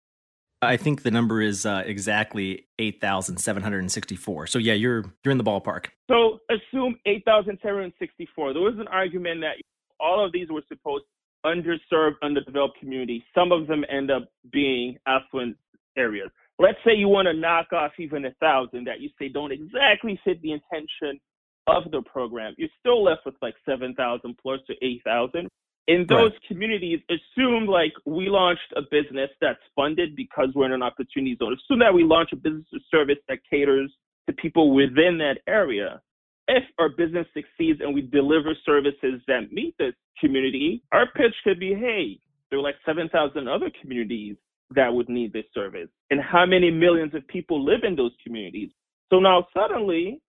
I 0.62 0.78
think 0.78 1.04
the 1.04 1.12
number 1.12 1.42
is 1.42 1.66
uh, 1.66 1.84
exactly 1.86 2.68
8,764. 2.80 4.48
So 4.48 4.58
yeah, 4.58 4.74
you're 4.74 5.04
you're 5.24 5.32
in 5.34 5.38
the 5.38 5.44
ballpark. 5.44 5.88
So 6.10 6.40
assume 6.50 6.96
8,764. 7.06 8.54
There 8.54 8.62
was 8.62 8.76
an 8.80 8.88
argument 8.88 9.42
that 9.42 9.56
all 10.00 10.26
of 10.26 10.32
these 10.32 10.48
were 10.50 10.64
supposed 10.70 11.04
underserved, 11.46 12.16
underdeveloped 12.24 12.80
communities. 12.80 13.22
Some 13.36 13.52
of 13.52 13.68
them 13.68 13.86
end 13.90 14.10
up 14.12 14.24
being 14.52 14.98
affluent 15.06 15.58
areas. 15.98 16.32
Let's 16.58 16.78
say 16.86 16.94
you 16.96 17.10
want 17.10 17.28
to 17.28 17.34
knock 17.34 17.74
off 17.74 17.92
even 18.00 18.26
a 18.26 18.32
thousand 18.40 18.86
that 18.86 19.02
you 19.02 19.10
say 19.20 19.28
don't 19.28 19.52
exactly 19.52 20.20
fit 20.24 20.42
the 20.42 20.54
intention 20.54 21.20
of 21.68 21.92
the 21.92 22.02
program. 22.04 22.54
You're 22.58 22.70
still 22.80 23.04
left 23.04 23.26
with 23.26 23.36
like 23.42 23.56
7,000 23.68 24.38
plus 24.42 24.60
to 24.68 24.76
8,000 24.82 25.50
in 25.88 26.06
those 26.10 26.32
right. 26.32 26.48
communities, 26.48 27.00
assume 27.10 27.68
like 27.68 27.94
we 28.06 28.28
launched 28.28 28.74
a 28.76 28.82
business 28.90 29.30
that's 29.40 29.60
funded 29.76 30.16
because 30.16 30.50
we're 30.56 30.66
in 30.66 30.72
an 30.72 30.82
opportunity 30.82 31.36
zone. 31.38 31.54
Assume 31.54 31.80
that 31.80 31.94
we 31.94 32.04
launch 32.04 32.30
a 32.34 32.36
business 32.36 32.66
or 32.74 32.80
service 32.90 33.20
that 33.30 33.40
caters 33.50 33.94
to 34.28 34.34
people 34.34 34.74
within 34.74 35.18
that 35.20 35.40
area. 35.48 36.02
If 36.48 36.64
our 36.80 36.90
business 36.90 37.28
succeeds 37.34 37.82
and 37.82 37.94
we 37.94 38.02
deliver 38.02 38.56
services 38.66 39.22
that 39.28 39.52
meet 39.52 39.76
this 39.78 39.94
community, 40.20 40.84
our 40.92 41.08
pitch 41.16 41.34
could 41.44 41.60
be, 41.60 41.74
hey, 41.74 42.20
there 42.50 42.60
are 42.60 42.64
like 42.64 42.76
7,000 42.86 43.48
other 43.48 43.72
communities 43.82 44.36
that 44.72 44.94
would 44.94 45.10
need 45.10 45.34
this 45.34 45.46
service. 45.54 45.90
And 46.10 46.20
how 46.22 46.46
many 46.46 46.72
millions 46.72 47.14
of 47.14 47.28
people 47.28 47.64
live 47.64 47.82
in 47.84 47.96
those 47.96 48.12
communities? 48.24 48.72
So 49.12 49.20
now 49.20 49.48
suddenly 49.56 50.22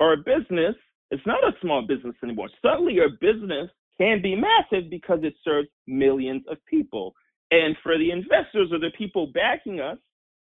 our 0.00 0.16
business 0.16 0.74
is 1.10 1.20
not 1.26 1.42
a 1.42 1.52
small 1.60 1.82
business 1.86 2.14
anymore. 2.22 2.48
Suddenly 2.62 3.00
our 3.00 3.08
business 3.20 3.70
can 3.98 4.22
be 4.22 4.36
massive 4.36 4.90
because 4.90 5.20
it 5.22 5.34
serves 5.44 5.68
millions 5.86 6.42
of 6.50 6.58
people. 6.66 7.14
And 7.50 7.76
for 7.82 7.98
the 7.98 8.10
investors 8.10 8.68
or 8.72 8.78
the 8.78 8.92
people 8.96 9.28
backing 9.34 9.80
us, 9.80 9.98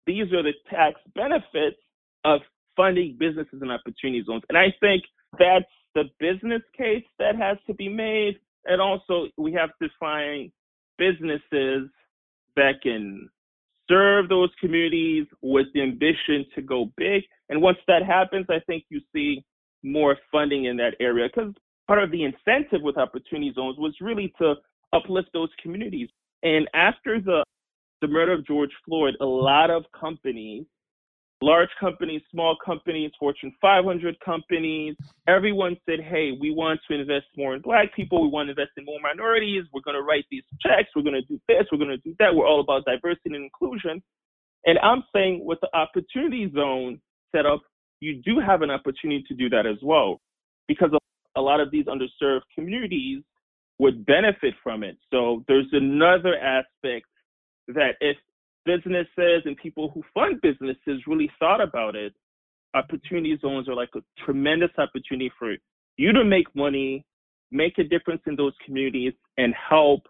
these 0.06 0.32
are 0.32 0.42
the 0.42 0.54
tax 0.70 0.98
benefits 1.14 1.76
of 2.24 2.40
funding 2.76 3.16
businesses 3.18 3.60
and 3.60 3.72
opportunity 3.72 4.22
zones. 4.24 4.42
And 4.48 4.56
I 4.56 4.72
think 4.80 5.02
that's 5.38 5.64
the 5.94 6.04
business 6.20 6.62
case 6.76 7.04
that 7.18 7.36
has 7.36 7.58
to 7.66 7.74
be 7.74 7.88
made. 7.88 8.38
And 8.64 8.80
also, 8.80 9.28
we 9.36 9.52
have 9.52 9.70
to 9.82 9.88
find 9.98 10.50
businesses 10.98 11.88
that 12.56 12.82
can 12.82 13.28
serve 13.88 14.28
those 14.28 14.50
communities 14.60 15.26
with 15.42 15.66
the 15.74 15.82
ambition 15.82 16.44
to 16.54 16.62
go 16.62 16.90
big. 16.96 17.22
And 17.48 17.62
once 17.62 17.78
that 17.86 18.04
happens, 18.04 18.46
I 18.48 18.60
think 18.66 18.84
you 18.88 19.00
see 19.14 19.44
more 19.82 20.16
funding 20.32 20.64
in 20.64 20.76
that 20.78 20.94
area 21.00 21.28
because 21.32 21.54
part 21.86 22.02
of 22.02 22.10
the 22.10 22.24
incentive 22.24 22.82
with 22.82 22.98
opportunity 22.98 23.52
zones 23.54 23.76
was 23.78 23.94
really 24.00 24.32
to 24.38 24.54
uplift 24.92 25.28
those 25.32 25.50
communities. 25.62 26.08
And 26.42 26.68
after 26.74 27.20
the 27.20 27.44
the 28.02 28.08
murder 28.08 28.32
of 28.32 28.46
George 28.46 28.70
Floyd, 28.84 29.14
a 29.20 29.24
lot 29.24 29.70
of 29.70 29.84
companies, 29.98 30.66
large 31.42 31.68
companies, 31.78 32.22
small 32.30 32.56
companies, 32.64 33.10
Fortune 33.18 33.52
500 33.60 34.16
companies, 34.24 34.96
everyone 35.28 35.76
said, 35.88 36.00
hey, 36.00 36.32
we 36.40 36.50
want 36.50 36.80
to 36.88 36.98
invest 36.98 37.26
more 37.36 37.54
in 37.54 37.60
black 37.60 37.94
people. 37.94 38.22
We 38.22 38.28
want 38.28 38.46
to 38.46 38.50
invest 38.52 38.70
in 38.76 38.84
more 38.84 38.98
minorities. 39.02 39.64
We're 39.72 39.82
going 39.82 39.96
to 39.96 40.02
write 40.02 40.24
these 40.30 40.44
checks. 40.60 40.88
We're 40.94 41.02
going 41.02 41.14
to 41.14 41.22
do 41.22 41.40
this. 41.48 41.66
We're 41.70 41.78
going 41.78 41.90
to 41.90 41.98
do 41.98 42.14
that. 42.18 42.34
We're 42.34 42.46
all 42.46 42.60
about 42.60 42.84
diversity 42.86 43.34
and 43.34 43.36
inclusion. 43.36 44.02
And 44.64 44.78
I'm 44.80 45.04
saying 45.14 45.44
with 45.44 45.58
the 45.60 45.68
opportunity 45.76 46.50
zone 46.54 47.00
set 47.34 47.46
up, 47.46 47.60
you 48.00 48.20
do 48.24 48.40
have 48.44 48.62
an 48.62 48.70
opportunity 48.70 49.24
to 49.28 49.34
do 49.34 49.48
that 49.50 49.66
as 49.66 49.76
well 49.82 50.20
because 50.68 50.90
a 51.36 51.40
lot 51.40 51.60
of 51.60 51.70
these 51.70 51.86
underserved 51.86 52.42
communities 52.54 53.22
would 53.78 54.04
benefit 54.06 54.54
from 54.62 54.82
it. 54.82 54.96
So 55.12 55.44
there's 55.48 55.68
another 55.72 56.36
aspect 56.38 57.06
that 57.68 57.94
if 58.00 58.16
businesses 58.66 59.42
and 59.46 59.56
people 59.56 59.90
who 59.94 60.02
fund 60.12 60.40
businesses 60.42 61.06
really 61.06 61.30
thought 61.38 61.62
about 61.62 61.96
it, 61.96 62.12
opportunity 62.74 63.38
zones 63.40 63.68
are 63.68 63.74
like 63.74 63.88
a 63.96 64.00
tremendous 64.24 64.70
opportunity 64.76 65.32
for 65.38 65.54
you 65.96 66.12
to 66.12 66.24
make 66.24 66.54
money, 66.54 67.06
make 67.50 67.78
a 67.78 67.84
difference 67.84 68.20
in 68.26 68.36
those 68.36 68.52
communities, 68.66 69.14
and 69.38 69.54
help 69.54 70.02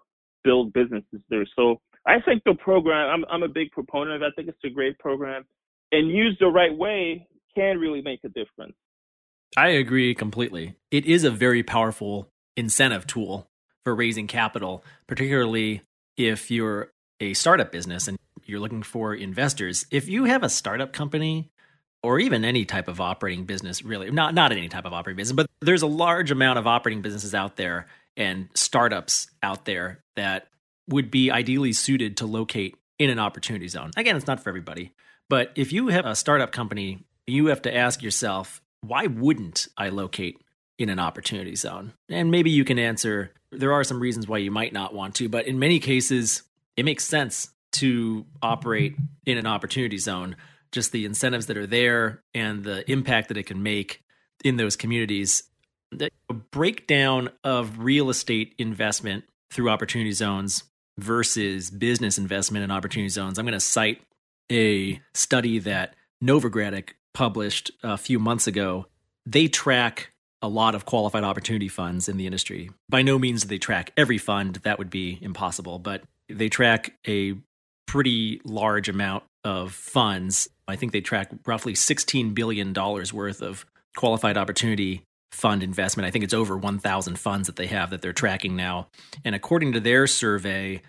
build 0.42 0.72
businesses 0.72 1.20
there. 1.30 1.46
So 1.54 1.80
I 2.06 2.20
think 2.20 2.42
the 2.44 2.54
program, 2.54 3.08
I'm, 3.10 3.24
I'm 3.30 3.42
a 3.42 3.52
big 3.52 3.70
proponent 3.70 4.16
of 4.16 4.22
it. 4.22 4.26
I 4.26 4.30
think 4.34 4.48
it's 4.48 4.58
a 4.64 4.70
great 4.70 4.98
program. 4.98 5.44
And 5.92 6.08
used 6.08 6.38
the 6.40 6.48
right 6.48 6.76
way, 6.76 7.28
can 7.54 7.78
really 7.78 8.02
make 8.02 8.20
a 8.24 8.28
difference. 8.28 8.74
I 9.56 9.68
agree 9.68 10.14
completely. 10.14 10.74
It 10.90 11.06
is 11.06 11.24
a 11.24 11.30
very 11.30 11.62
powerful 11.62 12.28
incentive 12.56 13.06
tool 13.06 13.48
for 13.84 13.94
raising 13.94 14.26
capital, 14.26 14.84
particularly 15.06 15.82
if 16.16 16.50
you're 16.50 16.90
a 17.20 17.34
startup 17.34 17.72
business 17.72 18.08
and 18.08 18.18
you're 18.48 18.60
looking 18.60 18.82
for 18.82 19.14
investors. 19.14 19.86
If 19.90 20.08
you 20.08 20.24
have 20.24 20.42
a 20.42 20.48
startup 20.48 20.92
company 20.92 21.50
or 22.02 22.18
even 22.18 22.44
any 22.44 22.64
type 22.64 22.88
of 22.88 23.00
operating 23.00 23.44
business, 23.44 23.82
really, 23.82 24.10
not 24.10 24.34
not 24.34 24.52
any 24.52 24.68
type 24.68 24.84
of 24.84 24.92
operating 24.92 25.16
business, 25.16 25.34
but 25.34 25.46
there's 25.60 25.82
a 25.82 25.86
large 25.86 26.30
amount 26.30 26.58
of 26.58 26.66
operating 26.66 27.02
businesses 27.02 27.34
out 27.34 27.56
there 27.56 27.86
and 28.16 28.48
startups 28.54 29.28
out 29.42 29.64
there 29.64 30.00
that 30.14 30.48
would 30.88 31.10
be 31.10 31.30
ideally 31.30 31.72
suited 31.72 32.16
to 32.18 32.26
locate 32.26 32.76
in 32.98 33.10
an 33.10 33.18
opportunity 33.18 33.68
zone. 33.68 33.90
Again, 33.96 34.16
it's 34.16 34.26
not 34.26 34.40
for 34.40 34.48
everybody, 34.48 34.92
but 35.28 35.52
if 35.54 35.72
you 35.72 35.88
have 35.88 36.06
a 36.06 36.14
startup 36.14 36.52
company, 36.52 37.04
you 37.26 37.46
have 37.46 37.62
to 37.62 37.74
ask 37.74 38.02
yourself, 38.02 38.62
why 38.80 39.06
wouldn't 39.06 39.68
I 39.76 39.88
locate 39.88 40.40
in 40.78 40.88
an 40.88 40.98
opportunity 40.98 41.56
zone? 41.56 41.92
And 42.08 42.30
maybe 42.30 42.50
you 42.50 42.64
can 42.64 42.78
answer 42.78 43.32
there 43.50 43.72
are 43.72 43.84
some 43.84 44.00
reasons 44.00 44.28
why 44.28 44.38
you 44.38 44.50
might 44.50 44.72
not 44.72 44.94
want 44.94 45.14
to, 45.16 45.28
but 45.28 45.46
in 45.46 45.58
many 45.58 45.80
cases, 45.80 46.42
it 46.76 46.84
makes 46.84 47.04
sense 47.04 47.48
to 47.72 48.26
operate 48.42 48.96
in 49.24 49.38
an 49.38 49.46
opportunity 49.46 49.98
zone. 49.98 50.36
Just 50.72 50.92
the 50.92 51.04
incentives 51.04 51.46
that 51.46 51.56
are 51.56 51.66
there 51.66 52.22
and 52.34 52.64
the 52.64 52.90
impact 52.90 53.28
that 53.28 53.36
it 53.36 53.44
can 53.44 53.62
make 53.62 54.02
in 54.44 54.56
those 54.56 54.76
communities. 54.76 55.44
The 55.92 56.10
breakdown 56.50 57.30
of 57.44 57.78
real 57.78 58.10
estate 58.10 58.54
investment 58.58 59.24
through 59.50 59.70
opportunity 59.70 60.12
zones 60.12 60.64
versus 60.98 61.70
business 61.70 62.18
investment 62.18 62.64
in 62.64 62.70
opportunity 62.70 63.08
zones. 63.08 63.38
I'm 63.38 63.46
going 63.46 63.52
to 63.52 63.60
cite 63.60 64.02
a 64.50 65.00
study 65.14 65.58
that 65.60 65.94
Novogradac 66.22 66.90
published 67.14 67.70
a 67.82 67.96
few 67.96 68.18
months 68.18 68.46
ago, 68.46 68.86
they 69.24 69.48
track 69.48 70.12
a 70.42 70.48
lot 70.48 70.74
of 70.74 70.84
qualified 70.84 71.24
opportunity 71.24 71.68
funds 71.68 72.08
in 72.08 72.16
the 72.16 72.26
industry. 72.26 72.70
By 72.88 73.02
no 73.02 73.18
means 73.18 73.42
do 73.42 73.48
they 73.48 73.58
track 73.58 73.92
every 73.96 74.18
fund, 74.18 74.56
that 74.64 74.78
would 74.78 74.90
be 74.90 75.18
impossible, 75.22 75.78
but 75.78 76.02
they 76.28 76.48
track 76.48 76.94
a 77.06 77.34
pretty 77.86 78.40
large 78.44 78.88
amount 78.88 79.24
of 79.44 79.72
funds. 79.72 80.48
I 80.68 80.76
think 80.76 80.92
they 80.92 81.00
track 81.00 81.30
roughly 81.46 81.74
$16 81.74 82.34
billion 82.34 82.72
worth 82.74 83.42
of 83.42 83.64
qualified 83.96 84.36
opportunity 84.36 85.02
fund 85.32 85.62
investment. 85.62 86.06
I 86.06 86.10
think 86.10 86.24
it's 86.24 86.34
over 86.34 86.56
1,000 86.56 87.18
funds 87.18 87.46
that 87.46 87.56
they 87.56 87.66
have 87.66 87.90
that 87.90 88.02
they're 88.02 88.12
tracking 88.12 88.56
now. 88.56 88.88
And 89.24 89.34
according 89.34 89.72
to 89.72 89.80
their 89.80 90.06
survey, 90.06 90.82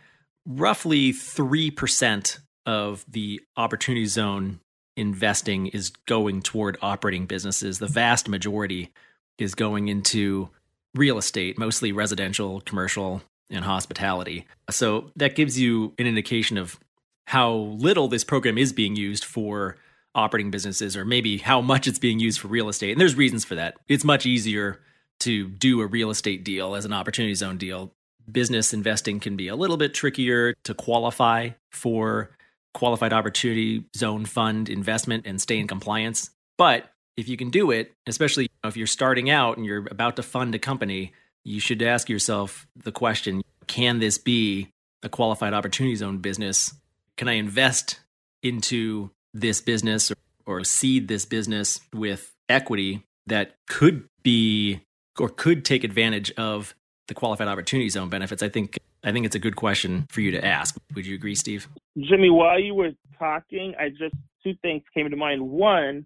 roughly 0.46 1.12
3% 1.12 2.40
of 2.66 3.06
the 3.08 3.42
opportunity 3.56 4.06
zone 4.06 4.60
investing 4.96 5.68
is 5.68 5.92
going 6.08 6.42
toward 6.42 6.78
operating 6.82 7.26
businesses. 7.26 7.80
The 7.80 7.88
vast 7.88 8.28
majority 8.28 8.92
is 9.38 9.54
going 9.54 9.88
into 9.88 10.50
real 10.96 11.18
estate, 11.18 11.60
mostly 11.60 11.92
residential, 11.92 12.62
commercial, 12.62 13.22
and 13.50 13.64
hospitality. 13.64 14.46
So 14.70 15.12
that 15.16 15.36
gives 15.36 15.60
you 15.60 15.94
an 16.00 16.08
indication 16.08 16.58
of 16.58 16.80
how 17.28 17.54
little 17.54 18.08
this 18.08 18.24
program 18.24 18.58
is 18.58 18.72
being 18.72 18.96
used 18.96 19.26
for 19.26 19.76
operating 20.16 20.50
businesses 20.50 20.96
or 20.96 21.04
maybe 21.04 21.38
how 21.38 21.60
much 21.60 21.86
it's 21.86 22.00
being 22.00 22.22
used 22.22 22.40
for 22.40 22.48
real 22.48 22.70
estate. 22.70 22.92
And 22.92 23.02
there's 23.02 23.16
reasons 23.16 23.44
for 23.44 23.56
that. 23.56 23.76
It's 23.90 24.06
much 24.06 24.26
easier 24.26 24.80
to 25.20 25.50
do 25.50 25.82
a 25.82 25.88
real 25.88 26.10
estate 26.10 26.46
deal 26.46 26.74
as 26.74 26.86
an 26.86 26.94
opportunity 26.94 27.36
zone 27.36 27.58
deal. 27.58 27.92
Business 28.32 28.74
investing 28.74 29.20
can 29.20 29.36
be 29.36 29.50
a 29.50 29.58
little 29.58 29.76
bit 29.76 29.94
trickier 29.94 30.54
to 30.64 30.74
qualify 30.74 31.50
for 31.70 32.32
qualified 32.74 33.12
opportunity 33.12 33.84
zone 33.98 34.24
fund 34.24 34.70
investment 34.70 35.28
and 35.28 35.42
stay 35.42 35.58
in 35.60 35.68
compliance. 35.68 36.30
But 36.58 36.90
if 37.18 37.28
you 37.28 37.36
can 37.36 37.50
do 37.50 37.72
it, 37.72 37.92
especially 38.08 38.48
if 38.64 38.78
you're 38.78 38.88
starting 38.88 39.30
out 39.30 39.58
and 39.58 39.66
you're 39.66 39.86
about 39.92 40.16
to 40.16 40.24
fund 40.24 40.56
a 40.56 40.60
company, 40.60 41.12
you 41.44 41.60
should 41.60 41.82
ask 41.82 42.08
yourself 42.08 42.68
the 42.82 42.94
question 42.94 43.42
can 43.68 44.00
this 44.00 44.18
be 44.18 44.70
a 45.04 45.10
qualified 45.10 45.54
opportunity 45.54 45.96
zone 45.96 46.20
business? 46.20 46.74
Can 47.18 47.28
I 47.28 47.34
invest 47.34 48.00
into 48.44 49.10
this 49.34 49.60
business 49.62 50.12
or, 50.12 50.16
or 50.46 50.64
seed 50.64 51.08
this 51.08 51.26
business 51.26 51.80
with 51.94 52.34
equity 52.48 53.04
that 53.26 53.56
could 53.68 54.08
be 54.24 54.82
or 55.20 55.30
could 55.30 55.66
take 55.66 55.84
advantage 55.84 56.32
of 56.38 56.76
the 57.08 57.14
qualified 57.14 57.48
opportunity 57.48 57.90
zone 57.90 58.10
benefits? 58.10 58.44
I 58.44 58.50
think 58.50 58.78
I 59.04 59.12
think 59.12 59.26
it's 59.26 59.36
a 59.36 59.40
good 59.40 59.56
question 59.56 60.06
for 60.10 60.22
you 60.22 60.32
to 60.32 60.44
ask. 60.44 60.76
Would 60.94 61.06
you 61.06 61.16
agree, 61.16 61.36
Steve? 61.36 61.68
Jimmy, 61.98 62.30
while 62.30 62.60
you 62.60 62.74
were 62.74 62.92
talking, 63.18 63.74
I 63.80 63.90
just 63.90 64.16
two 64.44 64.54
things 64.62 64.84
came 64.94 65.10
to 65.10 65.16
mind. 65.16 65.42
One, 65.42 66.06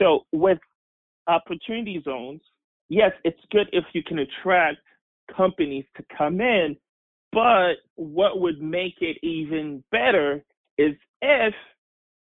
so 0.00 0.26
with 0.32 0.58
opportunity 1.26 2.02
zones, 2.04 2.40
yes, 2.88 3.12
it's 3.24 3.40
good 3.50 3.68
if 3.72 3.84
you 3.92 4.02
can 4.02 4.18
attract 4.18 4.78
companies 5.34 5.84
to 5.96 6.04
come 6.16 6.40
in, 6.40 6.76
but 7.32 7.74
what 7.94 8.40
would 8.40 8.60
make 8.60 8.96
it 9.00 9.16
even 9.22 9.84
better 9.92 10.42
is 10.80 10.96
if 11.20 11.54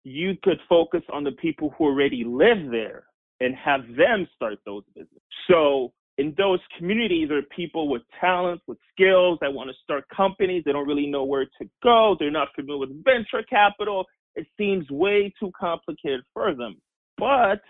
you 0.03 0.35
could 0.43 0.59
focus 0.69 1.01
on 1.11 1.23
the 1.23 1.31
people 1.33 1.73
who 1.77 1.85
already 1.85 2.23
live 2.23 2.71
there 2.71 3.05
and 3.39 3.55
have 3.55 3.81
them 3.97 4.27
start 4.35 4.59
those 4.65 4.83
businesses. 4.95 5.21
So 5.49 5.91
in 6.17 6.33
those 6.37 6.59
communities 6.77 7.29
are 7.31 7.41
people 7.55 7.89
with 7.89 8.03
talents, 8.21 8.63
with 8.67 8.77
skills 8.93 9.37
that 9.41 9.53
want 9.53 9.69
to 9.69 9.75
start 9.83 10.05
companies. 10.15 10.63
They 10.65 10.71
don't 10.71 10.87
really 10.87 11.07
know 11.07 11.25
where 11.25 11.45
to 11.45 11.69
go. 11.83 12.15
They're 12.17 12.31
not 12.31 12.49
familiar 12.55 12.79
with 12.79 13.03
venture 13.03 13.43
capital. 13.49 14.05
It 14.35 14.47
seems 14.57 14.89
way 14.89 15.33
too 15.39 15.51
complicated 15.59 16.21
for 16.33 16.55
them. 16.55 16.77
But 17.17 17.61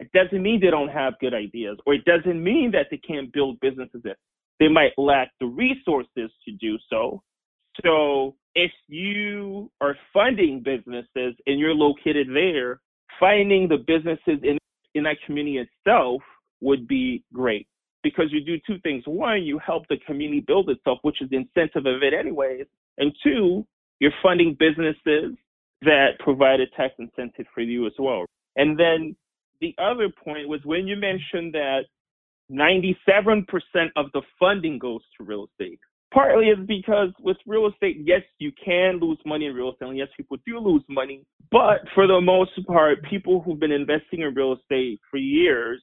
it 0.00 0.10
doesn't 0.12 0.42
mean 0.42 0.60
they 0.60 0.70
don't 0.70 0.88
have 0.88 1.18
good 1.20 1.34
ideas, 1.34 1.78
or 1.86 1.94
it 1.94 2.04
doesn't 2.04 2.42
mean 2.42 2.70
that 2.72 2.88
they 2.90 2.98
can't 2.98 3.32
build 3.32 3.60
businesses. 3.60 4.02
They 4.60 4.68
might 4.68 4.92
lack 4.98 5.30
the 5.40 5.46
resources 5.46 6.30
to 6.44 6.52
do 6.60 6.76
so. 6.90 7.22
So 7.84 8.34
if 8.54 8.70
you 8.88 9.70
are 9.80 9.96
funding 10.12 10.60
businesses 10.60 11.34
and 11.46 11.58
you're 11.58 11.74
located 11.74 12.28
there, 12.32 12.80
finding 13.18 13.68
the 13.68 13.78
businesses 13.78 14.40
in, 14.42 14.58
in 14.94 15.04
that 15.04 15.16
community 15.26 15.58
itself 15.58 16.22
would 16.60 16.86
be 16.86 17.22
great 17.32 17.66
because 18.02 18.26
you 18.30 18.44
do 18.44 18.58
two 18.66 18.78
things. 18.82 19.02
One, 19.06 19.42
you 19.42 19.58
help 19.58 19.84
the 19.88 19.96
community 20.06 20.40
build 20.40 20.68
itself, 20.70 20.98
which 21.02 21.20
is 21.20 21.30
the 21.30 21.36
incentive 21.36 21.86
of 21.86 22.02
it 22.02 22.14
anyways. 22.14 22.66
And 22.98 23.12
two, 23.22 23.66
you're 23.98 24.12
funding 24.22 24.56
businesses 24.58 25.36
that 25.82 26.18
provide 26.20 26.60
a 26.60 26.66
tax 26.76 26.94
incentive 26.98 27.46
for 27.54 27.60
you 27.62 27.86
as 27.86 27.92
well. 27.98 28.24
And 28.56 28.78
then 28.78 29.16
the 29.60 29.74
other 29.78 30.08
point 30.08 30.48
was 30.48 30.60
when 30.64 30.86
you 30.86 30.96
mentioned 30.96 31.54
that 31.54 31.84
97% 32.52 33.46
of 33.96 34.06
the 34.12 34.22
funding 34.38 34.78
goes 34.78 35.00
to 35.16 35.24
real 35.24 35.46
estate. 35.46 35.80
Partly 36.14 36.46
is 36.46 36.64
because 36.68 37.08
with 37.18 37.36
real 37.44 37.66
estate, 37.66 37.96
yes, 38.04 38.22
you 38.38 38.52
can 38.64 39.00
lose 39.00 39.18
money 39.26 39.46
in 39.46 39.54
real 39.54 39.72
estate, 39.72 39.88
and 39.88 39.98
yes, 39.98 40.06
people 40.16 40.36
do 40.46 40.60
lose 40.60 40.84
money. 40.88 41.26
But 41.50 41.80
for 41.92 42.06
the 42.06 42.20
most 42.20 42.52
part, 42.68 43.02
people 43.10 43.42
who've 43.42 43.58
been 43.58 43.72
investing 43.72 44.20
in 44.20 44.32
real 44.32 44.52
estate 44.54 45.00
for 45.10 45.16
years, 45.16 45.82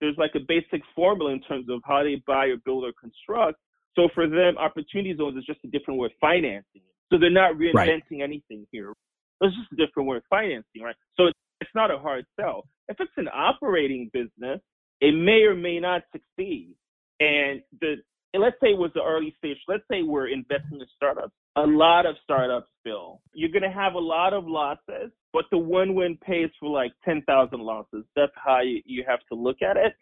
there's 0.00 0.14
like 0.18 0.32
a 0.36 0.40
basic 0.46 0.82
formula 0.94 1.32
in 1.32 1.40
terms 1.42 1.66
of 1.68 1.80
how 1.84 2.04
they 2.04 2.22
buy 2.28 2.46
or 2.46 2.58
build 2.64 2.84
or 2.84 2.92
construct. 3.00 3.58
So 3.96 4.08
for 4.14 4.28
them, 4.28 4.56
opportunity 4.56 5.16
zones 5.16 5.36
is 5.36 5.44
just 5.44 5.60
a 5.64 5.68
different 5.68 5.98
way 5.98 6.06
of 6.06 6.12
financing. 6.20 6.82
So 7.12 7.18
they're 7.18 7.30
not 7.30 7.54
reinventing 7.56 7.74
right. 7.74 8.22
anything 8.22 8.66
here. 8.70 8.94
It's 9.40 9.56
just 9.56 9.72
a 9.72 9.76
different 9.84 10.08
way 10.08 10.18
of 10.18 10.22
financing, 10.30 10.82
right? 10.82 10.96
So 11.16 11.26
it's 11.60 11.70
not 11.74 11.90
a 11.90 11.98
hard 11.98 12.24
sell. 12.40 12.68
If 12.88 12.98
it's 13.00 13.12
an 13.16 13.28
operating 13.34 14.10
business, 14.12 14.60
it 15.00 15.12
may 15.12 15.42
or 15.42 15.56
may 15.56 15.80
not 15.80 16.02
succeed. 16.12 16.74
And 17.20 17.62
the 17.80 17.96
let's 18.40 18.56
say 18.62 18.68
it 18.68 18.78
was 18.78 18.90
the 18.94 19.02
early 19.02 19.34
stage. 19.38 19.58
Let's 19.68 19.84
say 19.90 20.02
we're 20.02 20.28
investing 20.28 20.80
in 20.80 20.86
startups. 20.96 21.32
A 21.56 21.62
lot 21.62 22.06
of 22.06 22.16
startups 22.22 22.68
fail. 22.82 23.20
You're 23.34 23.50
gonna 23.50 23.72
have 23.72 23.94
a 23.94 23.98
lot 23.98 24.32
of 24.32 24.46
losses, 24.46 25.10
but 25.32 25.44
the 25.50 25.58
one 25.58 25.94
win 25.94 26.16
pays 26.24 26.50
for 26.58 26.70
like 26.70 26.92
ten 27.04 27.22
thousand 27.22 27.60
losses. 27.60 28.04
That's 28.16 28.32
how 28.36 28.60
you, 28.60 28.80
you 28.86 29.04
have 29.06 29.20
to 29.30 29.34
look 29.34 29.60
at 29.62 29.76
it. 29.76 29.94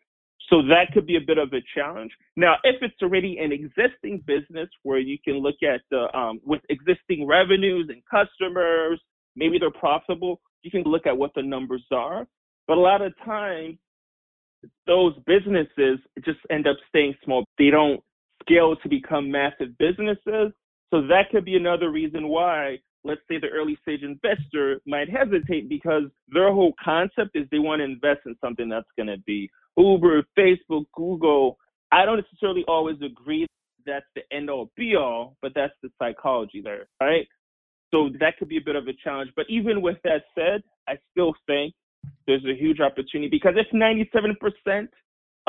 So 0.49 0.63
that 0.63 0.93
could 0.93 1.07
be 1.07 1.17
a 1.17 1.21
bit 1.21 1.39
of 1.39 1.53
a 1.53 1.61
challenge. 1.75 2.13
Now, 2.37 2.57
if 2.65 2.77
it's 2.83 2.95
already 3.03 3.39
an 3.39 3.53
existing 3.53 4.25
business 4.27 4.69
where 4.83 4.99
you 4.99 5.19
can 5.25 5.35
look 5.35 5.57
at 5.63 5.81
the 5.91 6.17
um, 6.17 6.41
with 6.45 6.61
existing 6.69 7.27
revenues 7.27 7.89
and 7.89 8.03
customers, 8.11 9.01
maybe 9.37 9.59
they're 9.59 9.71
profitable. 9.71 10.41
You 10.63 10.71
can 10.71 10.83
look 10.85 11.07
at 11.07 11.17
what 11.17 11.33
the 11.35 11.43
numbers 11.43 11.85
are. 11.93 12.27
But 12.67 12.79
a 12.79 12.81
lot 12.81 13.03
of 13.03 13.13
times, 13.25 13.79
those 14.87 15.15
businesses 15.27 15.99
just 16.25 16.39
end 16.51 16.67
up 16.67 16.77
staying 16.89 17.15
small. 17.25 17.45
They 17.59 17.71
don't 17.71 18.01
scale 18.43 18.77
to 18.77 18.89
become 18.89 19.31
massive 19.31 19.77
businesses. 19.79 20.53
So 20.91 21.07
that 21.07 21.31
could 21.31 21.45
be 21.45 21.57
another 21.57 21.91
reason 21.91 22.29
why, 22.29 22.79
let's 23.05 23.21
say, 23.29 23.39
the 23.39 23.49
early 23.49 23.79
stage 23.83 24.03
investor 24.03 24.81
might 24.87 25.09
hesitate 25.09 25.69
because 25.69 26.05
their 26.29 26.53
whole 26.53 26.75
concept 26.83 27.31
is 27.35 27.47
they 27.51 27.59
want 27.59 27.81
to 27.81 27.85
invest 27.85 28.21
in 28.27 28.35
something 28.41 28.69
that's 28.69 28.89
going 28.97 29.07
to 29.07 29.19
be 29.27 29.49
Uber, 29.77 30.25
Facebook, 30.39 30.87
Google. 30.95 31.59
I 31.93 32.05
don't 32.05 32.17
necessarily 32.17 32.65
always 32.67 32.97
agree 33.03 33.47
that's 33.87 34.07
the 34.15 34.23
end 34.33 34.51
all 34.51 34.71
be 34.77 34.97
all, 34.97 35.37
but 35.43 35.53
that's 35.55 35.73
the 35.83 35.91
psychology 35.99 36.61
there, 36.63 36.89
right? 37.01 37.27
So 37.93 38.11
that 38.21 38.39
could 38.39 38.49
be 38.49 38.59
a 38.59 38.65
bit 38.65 38.77
of 38.77 38.87
a 38.87 38.93
challenge. 39.03 39.31
But 39.35 39.47
even 39.49 39.83
with 39.83 39.97
that 40.05 40.23
said, 40.35 40.63
I 40.89 40.99
still 41.11 41.35
think 41.47 41.75
there's 42.27 42.45
a 42.45 42.55
huge 42.55 42.81
opportunity 42.81 43.29
because 43.29 43.55
if 43.57 43.67
97% 43.75 44.89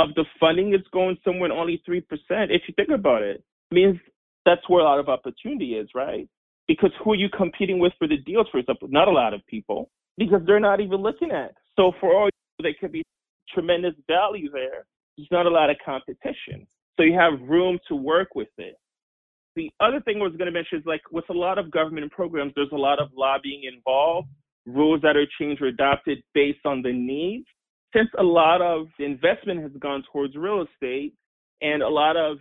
of 0.09 0.15
the 0.15 0.25
funding 0.39 0.73
is 0.73 0.81
going 0.91 1.17
somewhere 1.23 1.51
only 1.51 1.81
3%, 1.87 2.03
if 2.49 2.61
you 2.67 2.73
think 2.75 2.89
about 2.89 3.21
it, 3.21 3.43
it 3.71 3.75
means 3.75 3.97
that's 4.45 4.67
where 4.67 4.81
a 4.81 4.83
lot 4.83 4.99
of 4.99 5.09
opportunity 5.09 5.75
is, 5.75 5.89
right? 5.95 6.27
Because 6.67 6.91
who 7.03 7.13
are 7.13 7.15
you 7.15 7.29
competing 7.29 7.79
with 7.79 7.93
for 7.97 8.07
the 8.07 8.17
deals, 8.17 8.47
for 8.51 8.59
example? 8.59 8.87
Not 8.89 9.07
a 9.07 9.11
lot 9.11 9.33
of 9.33 9.45
people 9.47 9.89
because 10.17 10.41
they're 10.45 10.59
not 10.59 10.79
even 10.79 11.01
looking 11.01 11.31
at. 11.31 11.53
So 11.75 11.91
for 11.99 12.13
all 12.13 12.29
there 12.59 12.73
could 12.79 12.91
be 12.91 13.03
tremendous 13.53 13.93
value 14.07 14.49
there. 14.51 14.85
There's 15.17 15.27
not 15.31 15.45
a 15.45 15.49
lot 15.49 15.69
of 15.69 15.77
competition. 15.83 16.67
So 16.97 17.03
you 17.03 17.13
have 17.13 17.33
room 17.41 17.79
to 17.87 17.95
work 17.95 18.29
with 18.35 18.49
it. 18.57 18.75
The 19.55 19.69
other 19.79 19.99
thing 20.01 20.17
I 20.17 20.23
was 20.23 20.33
going 20.33 20.45
to 20.45 20.51
mention 20.51 20.79
is 20.79 20.85
like 20.85 21.01
with 21.11 21.25
a 21.29 21.33
lot 21.33 21.57
of 21.57 21.71
government 21.71 22.11
programs, 22.11 22.53
there's 22.55 22.71
a 22.71 22.77
lot 22.77 22.99
of 22.99 23.09
lobbying 23.15 23.63
involved 23.63 24.29
rules 24.65 25.01
that 25.01 25.17
are 25.17 25.25
changed 25.39 25.61
or 25.61 25.67
adopted 25.67 26.19
based 26.33 26.65
on 26.65 26.81
the 26.81 26.93
needs. 26.93 27.45
Since 27.93 28.09
a 28.17 28.23
lot 28.23 28.61
of 28.61 28.87
investment 28.99 29.61
has 29.61 29.71
gone 29.79 30.03
towards 30.11 30.35
real 30.35 30.65
estate 30.65 31.13
and 31.61 31.83
a 31.83 31.89
lot 31.89 32.15
of 32.17 32.37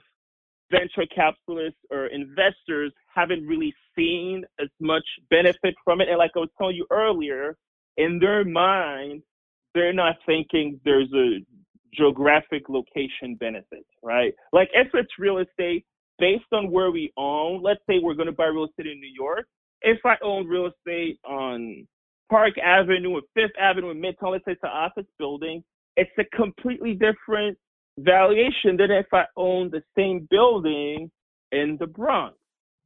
venture 0.71 1.07
capitalists 1.15 1.81
or 1.91 2.07
investors 2.07 2.93
haven't 3.13 3.47
really 3.47 3.75
seen 3.97 4.45
as 4.61 4.69
much 4.81 5.03
benefit 5.29 5.75
from 5.85 6.01
it. 6.01 6.09
And 6.09 6.19
like 6.19 6.31
I 6.37 6.41
was 6.41 6.51
telling 6.57 6.77
you 6.77 6.87
earlier, 6.91 7.57
in 7.97 8.19
their 8.19 8.45
mind, 8.45 9.23
they're 9.75 9.93
not 9.93 10.17
thinking 10.27 10.81
there's 10.85 11.13
a 11.15 11.45
geographic 11.95 12.69
location 12.69 13.35
benefit, 13.39 13.85
right? 14.03 14.33
Like 14.53 14.69
if 14.73 14.89
it's 14.95 15.11
real 15.19 15.39
estate 15.39 15.85
based 16.19 16.45
on 16.53 16.71
where 16.71 16.91
we 16.91 17.13
own, 17.17 17.63
let's 17.63 17.81
say 17.89 17.99
we're 18.01 18.15
going 18.15 18.27
to 18.27 18.33
buy 18.33 18.47
real 18.47 18.67
estate 18.67 18.87
in 18.87 19.01
New 19.01 19.13
York. 19.13 19.47
If 19.83 19.99
I 20.05 20.17
own 20.23 20.47
real 20.47 20.67
estate 20.67 21.19
on 21.25 21.87
Park 22.31 22.57
Avenue 22.59 23.11
or 23.15 23.23
Fifth 23.35 23.57
Avenue 23.61 23.91
in 23.91 24.01
Midtown, 24.01 24.31
let's 24.31 24.45
say 24.45 24.53
it's 24.53 24.63
an 24.63 24.71
office 24.71 25.07
building, 25.19 25.65
it's 25.97 26.11
a 26.19 26.37
completely 26.37 26.93
different 26.93 27.59
valuation 27.99 28.77
than 28.79 28.93
if 28.93 29.07
I 29.13 29.25
own 29.37 29.71
the 29.71 29.83
same 29.97 30.29
building 30.31 31.11
in 31.51 31.77
the 31.81 31.87
Bronx. 31.87 32.37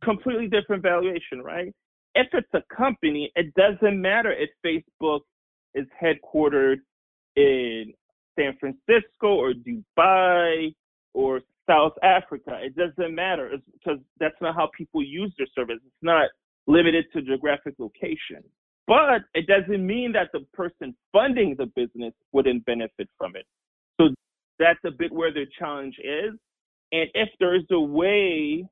Completely 0.02 0.48
different 0.48 0.82
valuation, 0.82 1.42
right? 1.42 1.72
If 2.14 2.28
it's 2.32 2.48
a 2.54 2.62
company, 2.74 3.30
it 3.36 3.52
doesn't 3.54 4.00
matter 4.00 4.32
if 4.32 4.48
Facebook 4.64 5.20
is 5.74 5.86
headquartered 6.02 6.76
in 7.36 7.92
San 8.38 8.56
Francisco 8.58 9.28
or 9.28 9.52
Dubai 9.52 10.74
or 11.12 11.40
South 11.68 11.94
Africa. 12.02 12.58
It 12.62 12.76
doesn't 12.76 13.14
matter 13.14 13.52
because 13.72 13.98
that's 14.20 14.34
not 14.40 14.54
how 14.54 14.70
people 14.76 15.02
use 15.02 15.32
their 15.36 15.46
service. 15.54 15.78
It's 15.84 15.94
not 16.02 16.28
limited 16.66 17.06
to 17.12 17.22
geographic 17.22 17.74
location. 17.78 18.42
But 18.86 19.22
it 19.32 19.46
doesn't 19.46 19.86
mean 19.86 20.12
that 20.12 20.28
the 20.32 20.40
person 20.52 20.94
funding 21.12 21.56
the 21.56 21.66
business 21.74 22.12
wouldn't 22.32 22.64
benefit 22.66 23.08
from 23.16 23.34
it. 23.36 23.46
So 23.98 24.08
that's 24.58 24.80
a 24.84 24.90
bit 24.90 25.10
where 25.10 25.32
the 25.32 25.46
challenge 25.58 25.96
is. 25.98 26.32
And 26.92 27.08
if 27.14 27.28
there's 27.40 27.64
a 27.70 27.80
way 27.80 28.66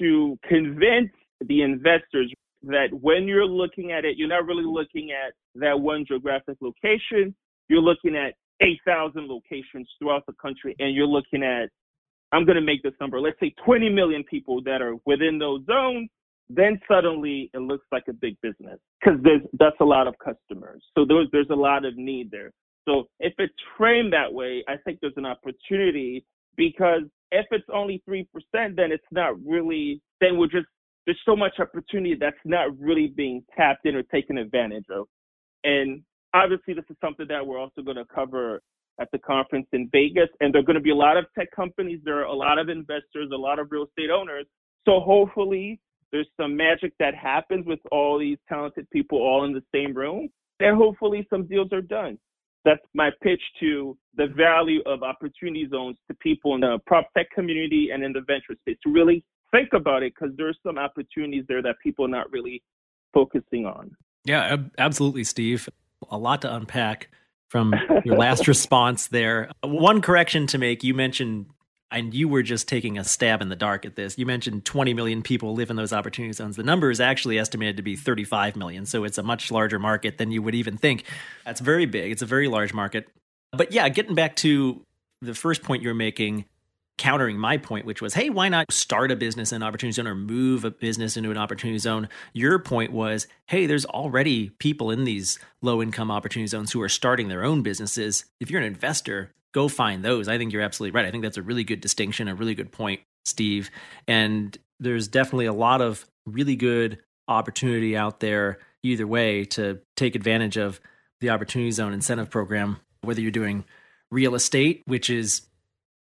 to 0.00 0.38
convince 0.46 1.10
the 1.46 1.62
investors 1.62 2.32
that 2.64 2.88
when 2.92 3.24
you're 3.24 3.46
looking 3.46 3.90
at 3.92 4.04
it, 4.04 4.16
you're 4.16 4.28
not 4.28 4.46
really 4.46 4.64
looking 4.64 5.10
at 5.10 5.32
that 5.56 5.78
one 5.78 6.04
geographic 6.06 6.56
location. 6.60 7.34
You're 7.68 7.80
looking 7.80 8.14
at 8.16 8.34
8,000 8.60 9.26
locations 9.26 9.88
throughout 9.98 10.24
the 10.26 10.34
country, 10.40 10.76
and 10.78 10.94
you're 10.94 11.06
looking 11.06 11.42
at, 11.42 11.68
I'm 12.30 12.44
going 12.44 12.56
to 12.56 12.62
make 12.62 12.82
this 12.82 12.92
number, 13.00 13.20
let's 13.20 13.40
say 13.40 13.52
20 13.64 13.88
million 13.88 14.22
people 14.24 14.62
that 14.64 14.80
are 14.80 14.94
within 15.04 15.38
those 15.38 15.64
zones. 15.66 16.08
Then 16.54 16.80
suddenly 16.90 17.50
it 17.54 17.58
looks 17.58 17.86
like 17.92 18.04
a 18.08 18.12
big 18.12 18.36
business 18.42 18.78
because 19.00 19.20
there's 19.22 19.42
that's 19.58 19.76
a 19.80 19.84
lot 19.84 20.06
of 20.06 20.14
customers. 20.18 20.82
So 20.94 21.04
there's 21.06 21.28
there's 21.32 21.50
a 21.50 21.54
lot 21.54 21.84
of 21.84 21.96
need 21.96 22.30
there. 22.30 22.52
So 22.86 23.04
if 23.20 23.32
it's 23.38 23.54
framed 23.78 24.12
that 24.12 24.32
way, 24.32 24.64
I 24.68 24.74
think 24.84 24.98
there's 25.00 25.16
an 25.16 25.26
opportunity 25.26 26.24
because 26.56 27.02
if 27.30 27.46
it's 27.50 27.66
only 27.72 28.02
three 28.04 28.28
percent, 28.32 28.76
then 28.76 28.92
it's 28.92 29.04
not 29.10 29.34
really. 29.44 30.00
Then 30.20 30.38
we're 30.38 30.46
just 30.46 30.66
there's 31.06 31.20
so 31.24 31.34
much 31.34 31.54
opportunity 31.58 32.16
that's 32.18 32.36
not 32.44 32.78
really 32.78 33.08
being 33.08 33.42
tapped 33.56 33.86
in 33.86 33.96
or 33.96 34.02
taken 34.04 34.38
advantage 34.38 34.86
of. 34.90 35.06
And 35.64 36.02
obviously, 36.34 36.74
this 36.74 36.84
is 36.90 36.96
something 37.00 37.26
that 37.28 37.46
we're 37.46 37.58
also 37.58 37.82
going 37.82 37.96
to 37.96 38.04
cover 38.12 38.62
at 39.00 39.08
the 39.12 39.18
conference 39.18 39.66
in 39.72 39.88
Vegas. 39.90 40.28
And 40.40 40.52
there 40.52 40.60
are 40.60 40.64
going 40.64 40.74
to 40.74 40.82
be 40.82 40.90
a 40.90 40.96
lot 40.96 41.16
of 41.16 41.26
tech 41.36 41.48
companies, 41.54 42.00
there 42.04 42.18
are 42.18 42.24
a 42.24 42.34
lot 42.34 42.58
of 42.58 42.68
investors, 42.68 43.30
a 43.32 43.36
lot 43.36 43.58
of 43.58 43.68
real 43.70 43.84
estate 43.84 44.10
owners. 44.10 44.46
So 44.84 45.00
hopefully, 45.00 45.80
there's 46.12 46.28
some 46.38 46.56
magic 46.56 46.92
that 46.98 47.14
happens 47.14 47.66
with 47.66 47.80
all 47.90 48.18
these 48.18 48.38
talented 48.48 48.88
people 48.90 49.18
all 49.18 49.44
in 49.44 49.52
the 49.52 49.62
same 49.74 49.94
room. 49.94 50.28
And 50.60 50.76
hopefully, 50.76 51.26
some 51.30 51.46
deals 51.46 51.72
are 51.72 51.82
done. 51.82 52.18
That's 52.64 52.82
my 52.94 53.10
pitch 53.22 53.40
to 53.60 53.96
the 54.16 54.28
value 54.28 54.80
of 54.86 55.02
opportunity 55.02 55.66
zones 55.68 55.96
to 56.08 56.16
people 56.18 56.54
in 56.54 56.60
the 56.60 56.78
prop 56.86 57.08
tech 57.16 57.26
community 57.34 57.88
and 57.92 58.04
in 58.04 58.12
the 58.12 58.20
venture 58.20 58.54
space 58.60 58.76
to 58.84 58.92
really 58.92 59.24
think 59.50 59.70
about 59.72 60.02
it 60.02 60.12
because 60.14 60.34
there's 60.36 60.58
some 60.64 60.78
opportunities 60.78 61.44
there 61.48 61.62
that 61.62 61.76
people 61.82 62.04
are 62.04 62.08
not 62.08 62.30
really 62.30 62.62
focusing 63.12 63.66
on. 63.66 63.90
Yeah, 64.24 64.56
absolutely, 64.78 65.24
Steve. 65.24 65.68
A 66.10 66.18
lot 66.18 66.42
to 66.42 66.54
unpack 66.54 67.08
from 67.48 67.74
your 68.04 68.16
last 68.16 68.46
response 68.46 69.08
there. 69.08 69.50
One 69.64 70.00
correction 70.00 70.46
to 70.48 70.58
make 70.58 70.84
you 70.84 70.94
mentioned, 70.94 71.46
and 71.92 72.14
you 72.14 72.26
were 72.26 72.42
just 72.42 72.66
taking 72.66 72.98
a 72.98 73.04
stab 73.04 73.42
in 73.42 73.48
the 73.48 73.56
dark 73.56 73.84
at 73.84 73.94
this. 73.96 74.18
You 74.18 74.26
mentioned 74.26 74.64
20 74.64 74.94
million 74.94 75.22
people 75.22 75.54
live 75.54 75.70
in 75.70 75.76
those 75.76 75.92
opportunity 75.92 76.32
zones. 76.32 76.56
The 76.56 76.62
number 76.62 76.90
is 76.90 77.00
actually 77.00 77.38
estimated 77.38 77.76
to 77.76 77.82
be 77.82 77.96
35 77.96 78.56
million. 78.56 78.86
So 78.86 79.04
it's 79.04 79.18
a 79.18 79.22
much 79.22 79.50
larger 79.50 79.78
market 79.78 80.18
than 80.18 80.30
you 80.30 80.42
would 80.42 80.54
even 80.54 80.76
think. 80.76 81.04
That's 81.44 81.60
very 81.60 81.86
big. 81.86 82.10
It's 82.10 82.22
a 82.22 82.26
very 82.26 82.48
large 82.48 82.72
market. 82.72 83.08
But 83.52 83.72
yeah, 83.72 83.88
getting 83.90 84.14
back 84.14 84.36
to 84.36 84.80
the 85.20 85.34
first 85.34 85.62
point 85.62 85.82
you're 85.82 85.94
making, 85.94 86.46
countering 86.98 87.36
my 87.36 87.58
point, 87.58 87.84
which 87.84 88.00
was, 88.00 88.14
hey, 88.14 88.30
why 88.30 88.48
not 88.48 88.72
start 88.72 89.10
a 89.10 89.16
business 89.16 89.52
in 89.52 89.56
an 89.56 89.62
opportunity 89.62 89.92
zone 89.92 90.06
or 90.06 90.14
move 90.14 90.64
a 90.64 90.70
business 90.70 91.16
into 91.16 91.30
an 91.30 91.36
opportunity 91.36 91.78
zone? 91.78 92.08
Your 92.32 92.58
point 92.58 92.92
was, 92.92 93.26
hey, 93.46 93.66
there's 93.66 93.84
already 93.84 94.50
people 94.58 94.90
in 94.90 95.04
these 95.04 95.38
low 95.60 95.82
income 95.82 96.10
opportunity 96.10 96.46
zones 96.46 96.72
who 96.72 96.80
are 96.80 96.88
starting 96.88 97.28
their 97.28 97.44
own 97.44 97.62
businesses. 97.62 98.24
If 98.40 98.50
you're 98.50 98.60
an 98.60 98.66
investor, 98.66 99.30
go 99.52 99.68
find 99.68 100.04
those. 100.04 100.28
I 100.28 100.38
think 100.38 100.52
you're 100.52 100.62
absolutely 100.62 100.96
right. 100.96 101.06
I 101.06 101.10
think 101.10 101.22
that's 101.22 101.36
a 101.36 101.42
really 101.42 101.64
good 101.64 101.80
distinction, 101.80 102.28
a 102.28 102.34
really 102.34 102.54
good 102.54 102.72
point, 102.72 103.00
Steve. 103.24 103.70
And 104.08 104.56
there's 104.80 105.08
definitely 105.08 105.46
a 105.46 105.52
lot 105.52 105.80
of 105.80 106.06
really 106.26 106.56
good 106.56 106.98
opportunity 107.28 107.96
out 107.96 108.20
there 108.20 108.58
either 108.82 109.06
way 109.06 109.44
to 109.44 109.80
take 109.96 110.14
advantage 110.14 110.56
of 110.56 110.80
the 111.20 111.30
opportunity 111.30 111.70
zone 111.70 111.92
incentive 111.92 112.30
program, 112.30 112.78
whether 113.02 113.20
you're 113.20 113.30
doing 113.30 113.64
real 114.10 114.34
estate, 114.34 114.82
which 114.86 115.08
is 115.08 115.42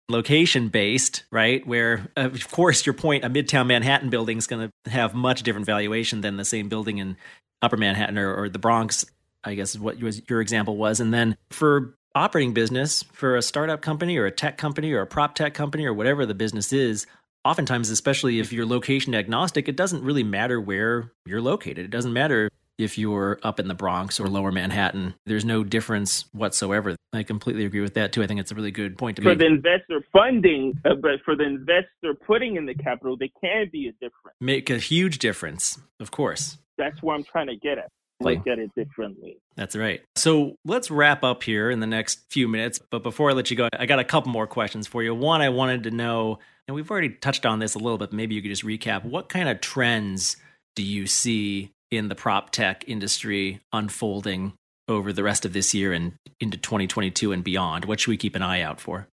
location 0.10 0.67
based, 0.67 1.23
right? 1.31 1.65
Where, 1.65 2.08
uh, 2.17 2.29
of 2.31 2.51
course, 2.51 2.86
your 2.86 2.93
point, 2.93 3.23
a 3.23 3.29
Midtown 3.29 3.67
Manhattan 3.67 4.10
building 4.10 4.38
is 4.38 4.47
going 4.47 4.69
to 4.86 4.91
have 4.91 5.13
much 5.13 5.43
different 5.43 5.65
valuation 5.65 6.21
than 6.21 6.38
the 6.38 6.45
same 6.45 6.69
building 6.69 6.97
in 6.97 7.17
Upper 7.62 7.77
Manhattan 7.77 8.17
or, 8.17 8.34
or 8.36 8.49
the 8.49 8.60
Bronx, 8.60 9.05
I 9.43 9.55
guess 9.55 9.71
is 9.71 9.79
what 9.79 9.97
your 10.29 10.41
example 10.41 10.77
was. 10.77 10.99
And 10.99 11.13
then 11.13 11.38
for 11.49 11.95
operating 12.15 12.54
business, 12.54 13.04
for 13.12 13.36
a 13.36 13.41
startup 13.41 13.82
company 13.82 14.17
or 14.17 14.25
a 14.25 14.32
tech 14.32 14.58
company 14.58 14.93
or 14.93 15.01
a 15.01 15.08
prop 15.08 15.36
tech 15.36 15.54
company 15.54 15.86
or 15.86 15.93
whatever 15.93 16.25
the 16.25 16.34
business 16.34 16.73
is, 16.73 17.06
oftentimes, 17.43 17.89
especially 17.89 18.39
if 18.39 18.51
you're 18.51 18.65
location 18.65 19.13
agnostic, 19.13 19.67
it 19.67 19.75
doesn't 19.75 20.04
really 20.04 20.23
matter 20.23 20.60
where 20.60 21.12
you're 21.25 21.41
located. 21.41 21.80
It 21.80 21.91
doesn't 21.91 22.13
matter 22.13 22.49
if 22.78 22.97
you're 22.97 23.39
up 23.43 23.60
in 23.60 23.67
the 23.67 23.73
Bronx 23.73 24.19
or 24.19 24.28
lower 24.28 24.51
Manhattan. 24.51 25.13
There's 25.25 25.45
no 25.45 25.63
difference 25.63 26.25
whatsoever. 26.34 26.95
I 27.13 27.23
completely 27.23 27.65
agree 27.65 27.82
with 27.82 27.93
that 27.93 28.12
too. 28.12 28.21
I 28.21 28.28
think 28.28 28.39
it's 28.39 28.51
a 28.51 28.56
really 28.56 28.71
good 28.71 28.97
point 28.97 29.15
to 29.17 29.21
for 29.21 29.30
make. 29.30 29.38
For 29.38 29.43
the 29.43 29.47
investor 29.47 30.06
funding, 30.12 30.80
uh, 30.84 30.95
but 30.95 31.21
for 31.23 31.36
the 31.36 31.45
investor 31.45 32.13
putting 32.25 32.58
in 32.58 32.65
the 32.65 32.73
capital, 32.73 33.15
there 33.17 33.30
can 33.41 33.69
be 33.71 33.88
a 33.88 33.91
difference. 33.93 34.36
Make 34.41 34.69
a 34.69 34.78
huge 34.78 35.19
difference, 35.19 35.80
of 35.99 36.12
course. 36.12 36.58
That's 36.78 37.01
where 37.01 37.15
I'm 37.15 37.23
trying 37.23 37.47
to 37.47 37.56
get 37.56 37.78
at. 37.78 37.89
Look 38.21 38.47
at 38.47 38.60
it 38.60 38.71
differently. 38.75 39.38
That's 39.56 39.75
right. 39.75 40.01
So 40.15 40.56
let's 40.63 40.89
wrap 40.89 41.23
up 41.23 41.43
here 41.43 41.69
in 41.69 41.80
the 41.80 41.88
next 41.88 42.21
few 42.30 42.47
minutes. 42.47 42.80
But 42.89 43.04
before 43.04 43.30
I 43.30 43.34
let 43.34 43.51
you 43.51 43.58
go, 43.58 43.67
I 43.78 43.86
got 43.86 43.99
a 43.99 44.04
couple 44.04 44.32
more 44.32 44.47
questions 44.47 44.88
for 44.88 45.04
you. 45.04 45.13
One, 45.13 45.41
I 45.41 45.49
wanted 45.49 45.84
to 45.84 45.91
know, 45.91 46.39
and 46.67 46.75
we've 46.75 46.89
already 46.89 47.10
touched 47.10 47.45
on 47.45 47.60
this 47.60 47.75
a 47.75 47.80
little 47.80 47.97
bit. 47.97 48.13
Maybe 48.13 48.36
you 48.36 48.41
could 48.41 48.51
just 48.51 48.63
recap. 48.63 49.04
What 49.04 49.28
kind 49.28 49.49
of 49.49 49.60
trends 49.60 50.38
do 50.75 50.84
you 50.84 51.08
see 51.08 51.71
in 51.91 52.08
the 52.08 52.15
prop 52.15 52.51
tech 52.51 52.84
industry 52.88 53.62
unfolding 53.73 54.54
over 54.88 55.12
the 55.12 55.23
rest 55.23 55.45
of 55.45 55.54
this 55.54 55.73
year 55.73 55.91
and 55.91 56.13
into 56.39 56.58
2022 56.58 57.34
and 57.34 57.43
beyond? 57.43 57.86
What 57.86 57.99
should 57.99 58.12
we 58.12 58.17
keep 58.17 58.36
an 58.36 58.41
eye 58.41 58.62
out 58.62 58.80
for? 58.80 59.08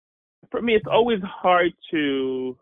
For 0.52 0.62
me, 0.62 0.76
it's 0.76 0.88
always 0.90 1.22
hard 1.24 1.74
to 1.92 2.58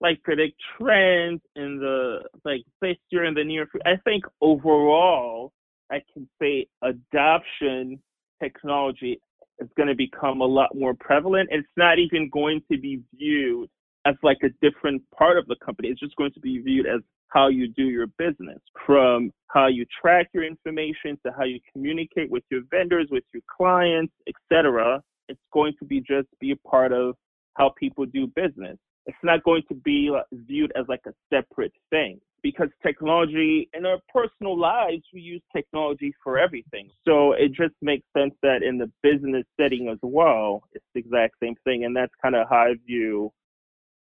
like 0.00 0.22
predict 0.22 0.54
trends 0.76 1.40
in 1.56 1.78
the 1.78 2.20
like 2.44 2.62
this 2.80 2.96
year 3.10 3.24
in 3.24 3.34
the 3.34 3.44
near 3.44 3.66
future. 3.66 3.86
I 3.86 3.96
think 4.04 4.24
overall, 4.40 5.52
I 5.90 6.02
can 6.12 6.28
say 6.40 6.66
adoption 6.82 8.00
technology 8.42 9.20
is 9.60 9.68
going 9.76 9.88
to 9.88 9.94
become 9.94 10.40
a 10.40 10.46
lot 10.46 10.74
more 10.74 10.94
prevalent. 10.94 11.48
It's 11.52 11.68
not 11.76 11.98
even 11.98 12.28
going 12.30 12.62
to 12.70 12.78
be 12.78 13.00
viewed 13.16 13.68
as 14.06 14.14
like 14.22 14.38
a 14.42 14.48
different 14.60 15.02
part 15.16 15.38
of 15.38 15.46
the 15.46 15.56
company. 15.64 15.88
It's 15.88 16.00
just 16.00 16.16
going 16.16 16.32
to 16.32 16.40
be 16.40 16.58
viewed 16.58 16.86
as 16.86 17.00
how 17.28 17.48
you 17.48 17.68
do 17.68 17.84
your 17.84 18.06
business, 18.18 18.60
from 18.86 19.32
how 19.48 19.66
you 19.66 19.86
track 20.00 20.28
your 20.32 20.44
information 20.44 21.18
to 21.24 21.32
how 21.36 21.44
you 21.44 21.58
communicate 21.72 22.30
with 22.30 22.44
your 22.50 22.62
vendors, 22.70 23.08
with 23.10 23.24
your 23.32 23.42
clients, 23.56 24.12
etc. 24.28 25.02
It's 25.28 25.40
going 25.52 25.74
to 25.78 25.84
be 25.84 26.00
just 26.00 26.28
be 26.40 26.52
a 26.52 26.68
part 26.68 26.92
of 26.92 27.14
how 27.54 27.72
people 27.78 28.04
do 28.06 28.26
business. 28.28 28.76
It's 29.06 29.18
not 29.22 29.42
going 29.42 29.62
to 29.68 29.74
be 29.74 30.10
uh, 30.14 30.22
viewed 30.32 30.72
as 30.76 30.86
like 30.88 31.02
a 31.06 31.12
separate 31.32 31.72
thing 31.90 32.20
because 32.44 32.68
technology 32.86 33.68
in 33.74 33.84
our 33.84 33.98
personal 34.12 34.56
lives, 34.56 35.02
we 35.12 35.20
use 35.20 35.42
technology 35.56 36.14
for 36.22 36.38
everything. 36.38 36.88
So 37.04 37.32
it 37.32 37.48
just 37.48 37.74
makes 37.82 38.06
sense 38.16 38.34
that 38.42 38.62
in 38.62 38.78
the 38.78 38.88
business 39.02 39.44
setting 39.60 39.88
as 39.88 39.98
well, 40.02 40.62
it's 40.72 40.84
the 40.94 41.00
exact 41.00 41.34
same 41.42 41.56
thing. 41.64 41.84
And 41.84 41.96
that's 41.96 42.12
kind 42.22 42.36
of 42.36 42.46
how 42.48 42.58
I 42.58 42.74
view 42.86 43.32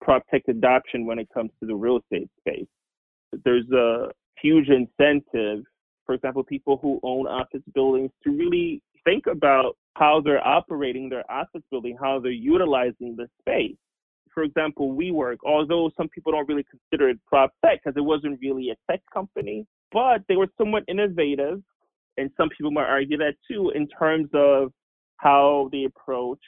prop 0.02 0.22
tech 0.30 0.44
adoption 0.48 1.08
when 1.08 1.18
it 1.18 1.28
comes 1.34 1.50
to 1.62 1.66
the 1.66 1.74
real 1.74 1.98
estate 1.98 2.30
space 2.40 2.68
there's 3.44 3.70
a 3.72 4.10
huge 4.42 4.70
incentive, 4.70 5.64
for 6.06 6.16
example, 6.16 6.44
people 6.44 6.78
who 6.82 7.00
own 7.04 7.28
office 7.28 7.62
buildings 7.74 8.12
to 8.24 8.32
really 8.32 8.82
think 9.04 9.26
about 9.28 9.76
how 9.96 10.22
they're 10.22 10.46
operating 10.46 11.10
their 11.10 11.30
office 11.32 11.62
building, 11.72 11.98
how 12.00 12.20
they're 12.20 12.32
utilizing 12.32 13.16
the 13.16 13.28
space. 13.42 13.76
For 14.36 14.44
example, 14.44 14.96
WeWork, 14.96 15.38
although 15.46 15.90
some 15.98 16.10
people 16.10 16.34
don't 16.34 16.48
really 16.48 16.66
consider 16.70 17.10
it 17.10 17.18
prop 17.26 17.52
tech 17.66 17.80
because 17.84 17.98
it 17.98 18.04
wasn't 18.04 18.40
really 18.42 18.70
a 18.70 18.76
tech 18.92 19.02
company, 19.12 19.66
but 19.92 20.22
they 20.28 20.36
were 20.36 20.50
somewhat 20.58 20.84
innovative. 20.88 21.64
And 22.18 22.30
some 22.38 22.50
people 22.50 22.72
might 22.72 22.84
argue 22.84 23.18
that 23.18 23.36
too 23.50 23.72
in 23.74 23.88
terms 23.88 24.30
of 24.34 24.72
how 25.18 25.70
they 25.72 25.86
approach 25.86 26.40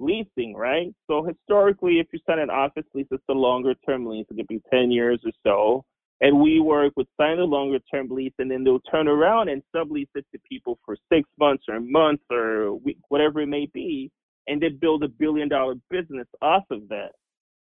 leasing, 0.00 0.54
right? 0.56 0.92
So 1.08 1.24
historically, 1.24 2.00
if 2.00 2.08
you 2.12 2.18
sign 2.28 2.40
an 2.40 2.50
office 2.50 2.84
lease, 2.94 3.06
it's 3.10 3.22
a 3.28 3.32
longer 3.32 3.74
term 3.86 4.06
lease. 4.06 4.26
It 4.30 4.36
could 4.36 4.48
be 4.48 4.60
10 4.72 4.90
years 4.90 5.20
or 5.24 5.32
so. 5.46 5.84
And 6.22 6.36
WeWork 6.36 6.90
would 6.96 7.06
sign 7.18 7.38
a 7.38 7.44
longer 7.44 7.78
term 7.90 8.08
lease 8.10 8.32
and 8.38 8.50
then 8.50 8.62
they'll 8.64 8.80
turn 8.80 9.08
around 9.08 9.48
and 9.48 9.62
sublease 9.74 10.08
it 10.14 10.26
to 10.32 10.40
people 10.48 10.78
for 10.84 10.96
six 11.12 11.28
months 11.38 11.64
or 11.68 11.76
a 11.76 11.80
month 11.80 12.20
or 12.30 12.74
week, 12.74 12.98
whatever 13.08 13.40
it 13.40 13.46
may 13.46 13.66
be. 13.72 14.10
And 14.46 14.60
they 14.60 14.68
build 14.68 15.04
a 15.04 15.08
billion 15.08 15.48
dollar 15.48 15.74
business 15.90 16.26
off 16.42 16.64
of 16.70 16.88
that. 16.88 17.12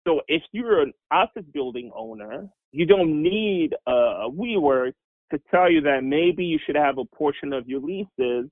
So 0.06 0.20
if 0.28 0.42
you're 0.52 0.82
an 0.82 0.92
office 1.10 1.44
building 1.52 1.90
owner, 1.94 2.48
you 2.72 2.86
don't 2.86 3.22
need 3.22 3.74
a 3.86 4.28
WeWork 4.28 4.92
to 5.32 5.40
tell 5.50 5.70
you 5.70 5.80
that 5.82 6.04
maybe 6.04 6.44
you 6.44 6.58
should 6.64 6.76
have 6.76 6.98
a 6.98 7.04
portion 7.04 7.52
of 7.52 7.66
your 7.66 7.80
leases 7.80 8.50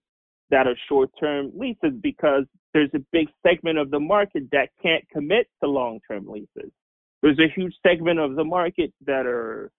that 0.51 0.67
are 0.67 0.77
short 0.89 1.11
term 1.19 1.51
leases 1.55 1.93
because 2.03 2.45
there's 2.73 2.91
a 2.95 3.01
big 3.13 3.29
segment 3.47 3.79
of 3.79 3.91
the 3.91 4.01
market 4.01 4.45
that 4.53 4.69
can't 4.83 5.05
commit 5.11 5.47
to 5.63 5.69
long 5.69 6.01
term 6.09 6.27
leases. 6.27 6.71
There's 7.23 7.39
a 7.39 7.53
huge 7.55 7.75
segment 7.87 8.19
of 8.19 8.35
the 8.37 8.45
market 8.45 8.93
that 9.07 9.27
are 9.27 9.71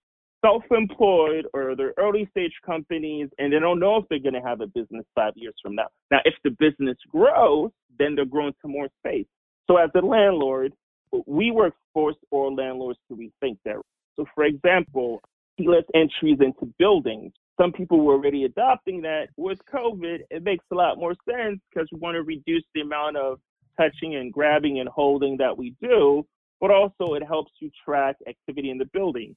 self 0.44 0.64
employed 0.72 1.46
or 1.54 1.76
they're 1.76 1.94
early 1.98 2.28
stage 2.32 2.54
companies 2.66 3.30
and 3.38 3.52
they 3.52 3.60
don't 3.60 3.80
know 3.80 3.98
if 3.98 4.06
they're 4.10 4.20
going 4.20 4.34
to 4.34 4.48
have 4.48 4.62
a 4.62 4.68
business 4.68 5.06
five 5.16 5.34
years 5.36 5.56
from 5.62 5.76
now. 5.76 5.88
Now, 6.12 6.20
if 6.26 6.36
the 6.44 6.52
business 6.60 6.98
grows, 7.10 7.72
then 7.98 8.16
they're 8.16 8.26
growing 8.26 8.54
to 8.62 8.68
more 8.68 8.90
space. 9.00 9.26
So, 9.70 9.78
as 9.78 9.90
a 9.96 10.06
landlord, 10.06 10.74
WeWork 11.14 11.72
force 11.94 12.16
all 12.32 12.56
landlords 12.56 13.00
to 13.08 13.16
rethink 13.16 13.58
that. 13.66 13.76
So, 14.16 14.26
for 14.34 14.46
example, 14.46 15.22
keyless 15.58 15.86
entries 15.94 16.40
into 16.40 16.74
buildings. 16.80 17.32
Some 17.60 17.72
people 17.72 18.00
were 18.04 18.14
already 18.14 18.46
adopting 18.46 19.02
that. 19.04 19.28
With 19.38 19.60
COVID, 19.74 20.20
it 20.32 20.44
makes 20.44 20.66
a 20.72 20.76
lot 20.76 20.98
more 20.98 21.16
sense 21.30 21.60
because 21.70 21.88
we 21.92 22.00
want 22.00 22.16
to 22.16 22.24
reduce 22.24 22.64
the 22.74 22.82
amount 22.82 23.18
of 23.18 23.40
touching 23.80 24.16
and 24.16 24.32
grabbing 24.32 24.80
and 24.80 24.90
holding 24.90 25.38
that 25.38 25.56
we 25.56 25.76
do, 25.82 26.26
but 26.60 26.72
also 26.72 27.14
it 27.14 27.24
helps 27.24 27.52
you 27.60 27.70
track 27.84 28.16
activity 28.28 28.70
in 28.70 28.78
the 28.78 28.86
building. 28.86 29.36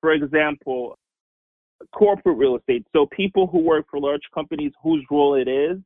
For 0.00 0.12
example, 0.12 0.98
corporate 1.92 2.36
real 2.36 2.56
estate. 2.56 2.86
So 2.94 3.06
people 3.06 3.46
who 3.46 3.58
work 3.58 3.86
for 3.90 3.98
large 3.98 4.22
companies 4.34 4.72
whose 4.82 5.04
role 5.10 5.34
it 5.34 5.48
is 5.48 5.78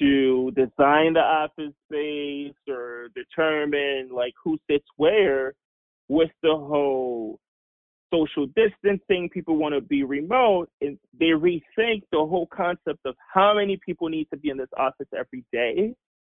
to 0.00 0.50
design 0.56 1.12
the 1.12 1.20
office 1.20 1.72
space 1.86 2.54
or 2.68 3.08
determine 3.14 4.08
like 4.12 4.34
who 4.42 4.58
sits 4.68 4.86
where 4.96 5.54
with 6.08 6.30
the 6.42 6.56
whole 6.56 7.38
social 8.12 8.46
distancing, 8.56 9.28
people 9.32 9.56
want 9.56 9.74
to 9.74 9.80
be 9.80 10.02
remote, 10.02 10.68
and 10.80 10.98
they 11.18 11.26
rethink 11.26 12.02
the 12.10 12.18
whole 12.18 12.48
concept 12.52 12.98
of 13.04 13.14
how 13.32 13.54
many 13.54 13.78
people 13.84 14.08
need 14.08 14.26
to 14.32 14.36
be 14.36 14.50
in 14.50 14.56
this 14.56 14.68
office 14.76 15.06
every 15.16 15.44
day. 15.52 15.94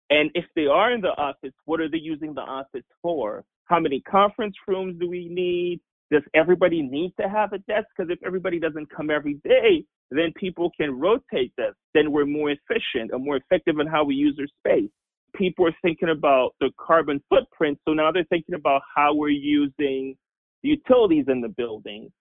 And 0.10 0.30
if 0.36 0.46
they 0.56 0.68
are 0.68 0.94
in 0.94 1.02
the 1.02 1.10
office, 1.18 1.54
what 1.66 1.82
are 1.82 1.90
they 1.90 1.98
using 1.98 2.34
the 2.34 2.42
office 2.42 2.86
for? 3.02 3.44
How 3.66 3.80
many 3.80 4.02
conference 4.02 4.56
rooms 4.68 4.98
do 5.00 5.10
we 5.10 5.28
need? 5.28 5.82
Does 6.12 6.24
everybody 6.34 6.82
need 6.82 7.14
to 7.20 7.28
have 7.28 7.54
a 7.54 7.58
desk? 7.60 7.88
Because 7.96 8.12
if 8.12 8.20
everybody 8.26 8.60
doesn't 8.60 8.90
come 8.96 9.10
every 9.10 9.36
day, 9.44 9.84
then 10.12 10.32
people 10.36 10.72
can 10.80 11.00
rotate 11.00 11.52
this. 11.58 11.74
Then 11.94 12.12
we're 12.12 12.26
more 12.26 12.52
efficient 12.52 13.12
and 13.12 13.24
more 13.24 13.38
effective 13.38 13.80
in 13.80 13.88
how 13.88 14.04
we 14.04 14.16
use 14.16 14.38
our 14.40 14.48
space. 14.60 14.90
People 15.36 15.68
are 15.68 15.76
thinking 15.82 16.10
about 16.10 16.52
the 16.62 16.70
carbon 16.80 17.22
footprint. 17.30 17.80
So 17.88 17.94
now 17.94 18.12
they're 18.12 18.26
thinking 18.26 18.56
about 18.56 18.82
how 18.96 19.14
we're 19.16 19.30
using 19.30 20.16
the 20.64 20.70
utilities 20.70 21.26
in 21.28 21.42
the 21.42 21.50
building. 21.50 22.12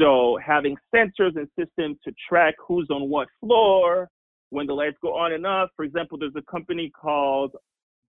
So 0.00 0.38
having 0.44 0.76
sensors 0.92 1.36
and 1.36 1.48
systems 1.58 1.98
to 2.04 2.12
track 2.28 2.54
who's 2.66 2.88
on 2.90 3.08
what 3.08 3.28
floor, 3.40 4.08
when 4.54 4.66
the 4.66 4.72
lights 4.72 4.96
go 5.02 5.14
on 5.14 5.32
and 5.32 5.46
off. 5.46 5.68
For 5.76 5.84
example, 5.84 6.16
there's 6.18 6.32
a 6.36 6.50
company 6.50 6.90
called 6.90 7.52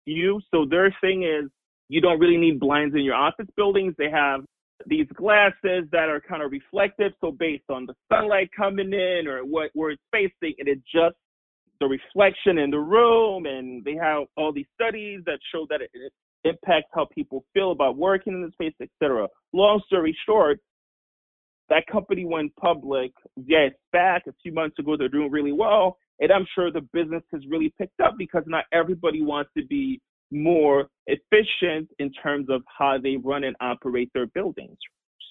View. 0.08 0.40
So 0.52 0.66
their 0.70 0.96
thing 1.02 1.24
is 1.24 1.50
you 1.90 2.02
don't 2.02 2.20
really 2.20 2.38
need 2.38 2.60
blinds 2.60 2.96
in 2.96 3.02
your 3.02 3.16
office 3.16 3.48
buildings. 3.58 3.96
They 3.98 4.10
have 4.10 4.42
these 4.88 5.08
glasses 5.16 5.86
that 5.92 6.10
are 6.10 6.22
kind 6.22 6.44
of 6.44 6.52
reflective. 6.52 7.14
So 7.22 7.32
based 7.32 7.70
on 7.70 7.86
the 7.86 7.94
sunlight 8.12 8.50
coming 8.56 8.94
in 8.94 9.28
or 9.28 9.40
what 9.46 9.72
where 9.74 9.92
it's 9.92 10.02
facing, 10.12 10.56
it 10.58 10.68
adjusts 10.68 11.20
the 11.80 11.88
reflection 11.88 12.58
in 12.58 12.72
the 12.72 12.80
room. 12.80 13.46
And 13.46 13.84
they 13.84 13.96
have 13.96 14.24
all 14.38 14.52
these 14.52 14.68
studies 14.74 15.22
that 15.26 15.40
show 15.52 15.66
that 15.70 15.82
it, 15.82 15.90
it 15.94 16.14
impacts 16.44 16.90
how 16.94 17.08
people 17.14 17.46
feel 17.54 17.72
about 17.72 17.98
working 17.98 18.34
in 18.34 18.42
the 18.42 18.52
space, 18.52 18.76
etc. 18.82 19.28
Long 19.54 19.82
story 19.88 20.16
short, 20.26 20.60
that 21.70 21.88
company 21.88 22.26
went 22.26 22.56
public. 22.56 23.12
Yeah, 23.36 23.68
it's 23.70 23.80
back 23.92 24.24
a 24.28 24.34
few 24.44 24.54
months 24.54 24.78
ago. 24.80 24.96
They're 24.98 25.10
doing 25.10 25.32
really 25.32 25.52
well. 25.52 25.98
And 26.20 26.32
I'm 26.32 26.46
sure 26.56 26.72
the 26.72 26.88
business 26.94 27.24
has 27.34 27.42
really 27.50 27.74
picked 27.78 28.00
up 28.00 28.16
because 28.18 28.44
not 28.46 28.66
everybody 28.72 29.22
wants 29.22 29.52
to 29.58 29.66
be 29.66 30.00
more 30.32 30.88
efficient 31.08 31.90
in 32.00 32.12
terms 32.12 32.48
of 32.50 32.62
how 32.78 32.98
they 33.02 33.18
run 33.18 33.44
and 33.44 33.56
operate 33.62 34.10
their 34.14 34.28
buildings. 34.28 34.78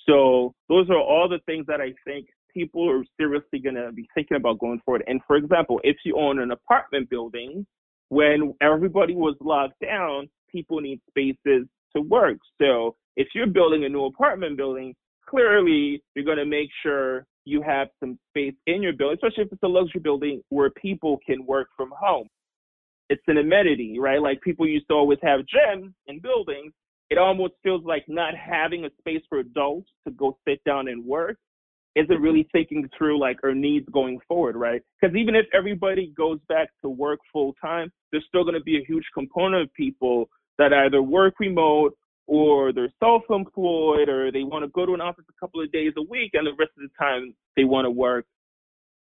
So 0.07 0.55
those 0.69 0.89
are 0.91 1.01
all 1.01 1.29
the 1.29 1.41
things 1.47 1.67
that 1.67 1.81
I 1.81 1.95
think 2.05 2.27
people 2.53 2.89
are 2.89 3.05
seriously 3.19 3.59
going 3.59 3.75
to 3.75 3.91
be 3.93 4.07
thinking 4.15 4.37
about 4.37 4.59
going 4.59 4.81
forward. 4.85 5.05
And 5.07 5.21
for 5.27 5.37
example, 5.37 5.81
if 5.83 5.97
you 6.05 6.17
own 6.17 6.39
an 6.39 6.53
apartment 6.53 7.11
building, 7.11 7.67
when 8.11 8.55
everybody 8.61 9.15
was 9.15 9.35
locked 9.41 9.81
down, 9.81 10.29
people 10.51 10.81
need 10.81 11.01
spaces 11.09 11.67
to 11.97 12.03
work. 12.03 12.39
So 12.61 12.97
if 13.17 13.29
you're 13.35 13.47
building 13.47 13.85
a 13.85 13.89
new 13.89 14.05
apartment 14.05 14.57
building, 14.57 14.95
clearly 15.29 16.03
you're 16.15 16.25
going 16.25 16.39
to 16.39 16.45
make 16.45 16.69
sure 16.83 17.27
you 17.45 17.61
have 17.63 17.89
some 18.01 18.19
space 18.31 18.55
in 18.67 18.83
your 18.83 18.93
building, 18.93 19.19
especially 19.23 19.45
if 19.45 19.53
it's 19.53 19.63
a 19.63 19.69
luxury 19.69 20.01
building 20.01 20.43
where 20.51 20.71
people 20.71 21.19
can 21.27 21.45
work 21.45 21.69
from 21.77 21.93
home 21.99 22.29
it's 23.09 23.23
an 23.27 23.38
amenity, 23.38 23.99
right? 23.99 24.21
Like 24.21 24.40
people 24.40 24.67
used 24.67 24.87
to 24.88 24.95
always 24.95 25.19
have 25.23 25.40
gyms 25.40 25.93
in 26.07 26.21
buildings. 26.21 26.73
It 27.11 27.19
almost 27.19 27.55
feels 27.62 27.85
like 27.85 28.05
not 28.09 28.35
having 28.35 28.85
a 28.85 28.90
space 28.99 29.23
for 29.29 29.38
adults 29.38 29.90
to 30.07 30.12
go 30.12 30.37
sit 30.47 30.62
down 30.64 30.88
and 30.88 31.05
work 31.05 31.37
isn't 31.95 32.21
really 32.21 32.49
thinking 32.51 32.88
through 32.97 33.21
like 33.21 33.37
our 33.45 33.55
needs 33.55 33.87
going 33.93 34.19
forward, 34.27 34.57
right? 34.57 34.83
Because 35.01 35.14
even 35.14 35.35
if 35.35 35.47
everybody 35.55 36.12
goes 36.17 36.40
back 36.49 36.69
to 36.83 36.88
work 36.88 37.21
full 37.33 37.55
time, 37.61 37.93
there's 38.11 38.25
still 38.27 38.43
going 38.43 38.55
to 38.55 38.62
be 38.62 38.79
a 38.79 38.85
huge 38.85 39.05
component 39.14 39.62
of 39.62 39.75
people 39.75 40.29
that 40.59 40.73
either 40.73 41.03
work 41.03 41.35
remote 41.38 41.97
or 42.27 42.73
they're 42.73 42.93
self-employed 43.01 44.09
or 44.09 44.33
they 44.33 44.43
want 44.43 44.64
to 44.64 44.69
go 44.69 44.87
to 44.87 44.95
an 44.95 45.01
office 45.01 45.25
a 45.29 45.38
couple 45.38 45.62
of 45.62 45.71
days 45.71 45.93
a 45.99 46.03
week 46.03 46.31
and 46.35 46.47
the 46.47 46.53
rest 46.59 46.73
of 46.77 46.83
the 46.83 46.88
time 46.99 47.35
they 47.57 47.64
want 47.64 47.85
to 47.85 47.90
work 47.90 48.25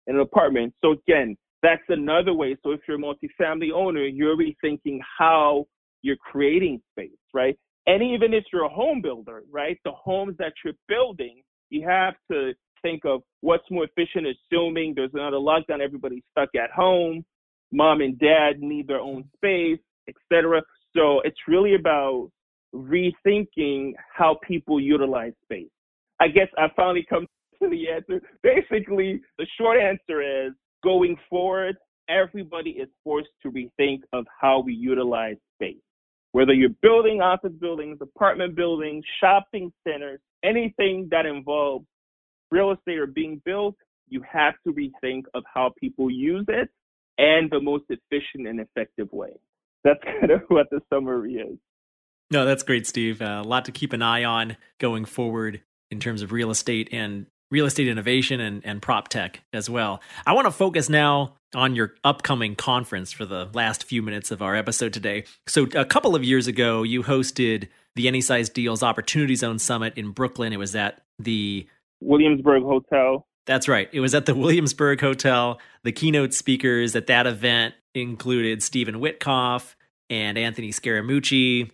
in 0.08 0.16
an 0.16 0.22
apartment. 0.22 0.74
So 0.84 0.94
again, 0.94 1.38
that's 1.64 1.84
another 1.90 2.36
way. 2.36 2.58
So 2.64 2.74
if 2.74 2.82
you're 2.88 2.98
a 2.98 3.02
multifamily 3.02 3.74
owner, 3.76 4.06
you're 4.06 4.38
rethinking 4.38 5.00
how 5.20 5.68
you're 6.04 6.18
creating 6.18 6.82
space, 6.94 7.12
right? 7.34 7.58
And 7.88 8.04
even 8.04 8.36
if 8.36 8.46
you're 8.54 8.66
a 8.66 8.70
home 8.70 9.02
builder, 9.02 9.44
right, 9.52 9.80
the 9.86 9.94
homes 9.94 10.38
that 10.40 10.54
you're 10.66 10.76
building, 10.90 11.44
you 11.72 11.88
have 11.90 12.16
to 12.32 12.54
think 12.84 13.06
of 13.06 13.24
what's 13.42 13.66
more 13.72 13.86
efficient, 13.86 14.28
assuming 14.28 14.94
there's 14.96 15.12
another 15.16 15.38
lockdown, 15.38 15.82
everybody's 15.82 16.24
stuck 16.32 16.50
at 16.56 16.72
home, 16.72 17.26
mom 17.74 18.02
and 18.02 18.20
dad 18.20 18.62
need 18.62 18.88
their 18.88 19.02
own 19.02 19.26
space, 19.38 19.80
etc. 20.10 20.64
So 20.96 21.22
it's 21.26 21.40
really 21.50 21.76
about 21.76 22.32
rethinking 22.76 23.94
how 24.16 24.40
people 24.48 24.82
utilize 24.82 25.34
space. 25.46 25.70
I 26.22 26.30
guess 26.30 26.50
I 26.58 26.68
finally 26.78 27.06
come 27.10 27.28
to 27.64 27.70
the 27.70 27.90
answer. 27.90 28.22
Basically, 28.44 29.22
the 29.40 29.48
short 29.60 29.80
answer 29.80 30.22
is 30.48 30.54
going 30.84 31.18
forward, 31.30 31.78
everybody 32.10 32.72
is 32.72 32.90
forced 33.04 33.30
to 33.42 33.52
rethink 33.52 34.02
of 34.12 34.26
how 34.40 34.60
we 34.60 34.74
utilize 34.74 35.38
space. 35.56 35.78
Whether 36.32 36.54
you're 36.54 36.70
building 36.82 37.22
office 37.22 37.54
buildings, 37.60 38.00
apartment 38.02 38.56
buildings, 38.56 39.04
shopping 39.20 39.72
centers, 39.88 40.20
anything 40.44 41.08
that 41.12 41.26
involves 41.26 41.86
real 42.52 42.72
estate 42.72 42.98
or 42.98 43.08
being 43.08 43.42
built, 43.46 43.76
you 44.10 44.22
have 44.30 44.56
to 44.66 44.74
rethink 44.74 45.24
of 45.34 45.44
how 45.52 45.74
people 45.80 46.10
use 46.10 46.46
it 46.48 46.70
and 47.18 47.50
the 47.52 47.60
most 47.60 47.86
efficient 47.90 48.48
and 48.48 48.60
effective 48.60 49.12
way. 49.12 49.32
That's 49.84 50.00
kind 50.20 50.32
of 50.32 50.42
what 50.48 50.70
the 50.72 50.82
summary 50.92 51.36
is. 51.36 51.58
No, 52.32 52.46
that's 52.46 52.64
great, 52.64 52.88
Steve. 52.88 53.22
Uh, 53.22 53.42
a 53.44 53.48
lot 53.48 53.66
to 53.66 53.72
keep 53.72 53.94
an 53.94 54.02
eye 54.02 54.24
on 54.24 54.58
going 54.80 55.06
forward 55.06 55.62
in 55.92 56.00
terms 56.00 56.24
of 56.24 56.32
real 56.32 56.50
estate 56.50 56.90
and 56.92 57.28
real 57.54 57.68
estate 57.68 57.88
innovation 57.88 58.40
and, 58.40 58.66
and 58.66 58.82
prop 58.82 59.10
tech 59.10 59.42
as 59.54 59.70
well. 59.70 60.02
I 60.26 60.34
want 60.34 60.48
to 60.48 60.52
focus 60.52 60.90
now 60.90 61.36
on 61.54 61.76
your 61.76 61.94
upcoming 62.04 62.56
conference 62.56 63.12
for 63.12 63.26
the 63.26 63.48
last 63.54 63.84
few 63.84 64.02
minutes 64.02 64.32
of 64.32 64.42
our 64.42 64.56
episode 64.56 64.92
today. 64.92 65.26
So, 65.46 65.68
a 65.76 65.86
couple 65.86 66.16
of 66.16 66.24
years 66.24 66.48
ago, 66.48 66.82
you 66.82 67.04
hosted 67.04 67.68
the 67.96 68.08
Any 68.08 68.22
Size 68.22 68.50
Deals 68.50 68.82
Opportunity 68.82 69.36
Zone 69.36 69.60
Summit 69.60 69.94
in 69.96 70.10
Brooklyn. 70.10 70.52
It 70.52 70.58
was 70.58 70.76
at 70.76 71.04
the 71.20 71.68
Williamsburg 72.02 72.64
Hotel. 72.64 73.28
That's 73.46 73.68
right. 73.68 73.88
It 73.92 74.00
was 74.00 74.16
at 74.16 74.26
the 74.26 74.34
Williamsburg 74.34 75.00
Hotel. 75.00 75.62
The 75.84 75.92
keynote 75.92 76.34
speakers 76.34 76.96
at 76.96 77.06
that 77.06 77.28
event 77.28 77.76
included 77.94 78.64
Steven 78.64 78.96
Witkoff 78.96 79.76
and 80.10 80.40
Anthony 80.40 80.72
Scaramucci, 80.72 81.70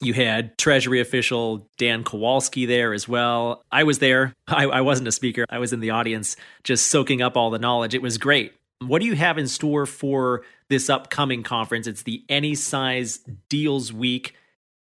you 0.00 0.12
had 0.12 0.56
Treasury 0.58 1.00
official 1.00 1.68
Dan 1.78 2.04
Kowalski 2.04 2.66
there 2.66 2.92
as 2.92 3.08
well. 3.08 3.62
I 3.70 3.84
was 3.84 3.98
there. 3.98 4.34
I, 4.48 4.64
I, 4.64 4.80
wasn't 4.82 5.08
a 5.08 5.12
speaker, 5.12 5.44
I 5.48 5.58
was 5.58 5.72
in 5.72 5.80
the 5.80 5.90
audience 5.90 6.36
just 6.64 6.88
soaking 6.88 7.22
up 7.22 7.36
all 7.36 7.50
the 7.50 7.58
knowledge. 7.58 7.94
It 7.94 8.02
was 8.02 8.18
great. 8.18 8.52
What 8.80 9.00
do 9.00 9.06
you 9.06 9.14
have 9.14 9.38
in 9.38 9.48
store 9.48 9.86
for 9.86 10.42
this 10.68 10.90
upcoming 10.90 11.42
conference? 11.42 11.86
It's 11.86 12.02
the 12.02 12.24
Any 12.28 12.54
Size 12.54 13.20
Deals 13.48 13.92
Week 13.92 14.34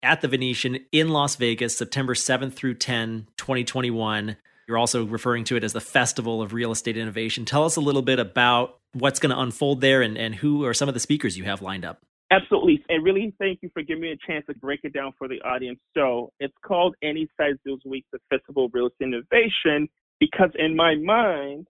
at 0.02 0.22
the 0.22 0.28
Venetian 0.28 0.80
in 0.92 1.10
Las 1.10 1.36
Vegas, 1.36 1.78
September 1.78 2.16
7th 2.16 2.54
through 2.54 2.74
10, 2.76 3.28
2021. 3.38 4.36
You're 4.68 4.78
also 4.78 5.06
referring 5.06 5.44
to 5.46 5.56
it 5.56 5.64
as 5.64 5.74
the 5.74 5.82
Festival 5.82 6.42
of 6.42 6.54
Real 6.54 6.72
Estate 6.72 6.98
Innovation. 6.98 7.46
Tell 7.46 7.66
us 7.66 7.76
a 7.76 7.82
little 7.82 8.02
bit 8.02 8.20
about 8.20 8.80
what's 8.94 9.20
going 9.20 9.34
to 9.34 9.40
unfold 9.40 9.82
there 9.82 10.02
and, 10.02 10.18
and 10.18 10.36
who 10.36 10.66
are 10.66 10.74
some 10.74 10.88
of 10.88 10.94
the 10.94 11.00
speakers 11.00 11.38
you 11.38 11.44
have 11.44 11.62
lined 11.62 11.86
up. 11.86 12.02
Absolutely. 12.34 12.84
And 12.90 13.04
really 13.04 13.32
thank 13.40 13.60
you 13.62 13.70
for 13.74 13.84
giving 13.84 14.02
me 14.02 14.12
a 14.12 14.18
chance 14.28 14.44
to 14.48 14.56
break 14.56 14.80
it 14.84 14.92
down 14.92 15.12
for 15.20 15.28
the 15.28 15.40
audience. 15.42 15.80
So 15.96 16.32
it's 16.40 16.54
called 16.66 16.96
Any 17.04 17.28
Size 17.40 17.54
Deals 17.64 17.82
Week, 17.86 18.06
of 18.12 18.72
Real 18.74 18.88
Estate 18.88 19.06
Innovation, 19.06 19.88
because 20.20 20.50
in 20.58 20.76
my 20.76 20.96
mind, 20.96 21.68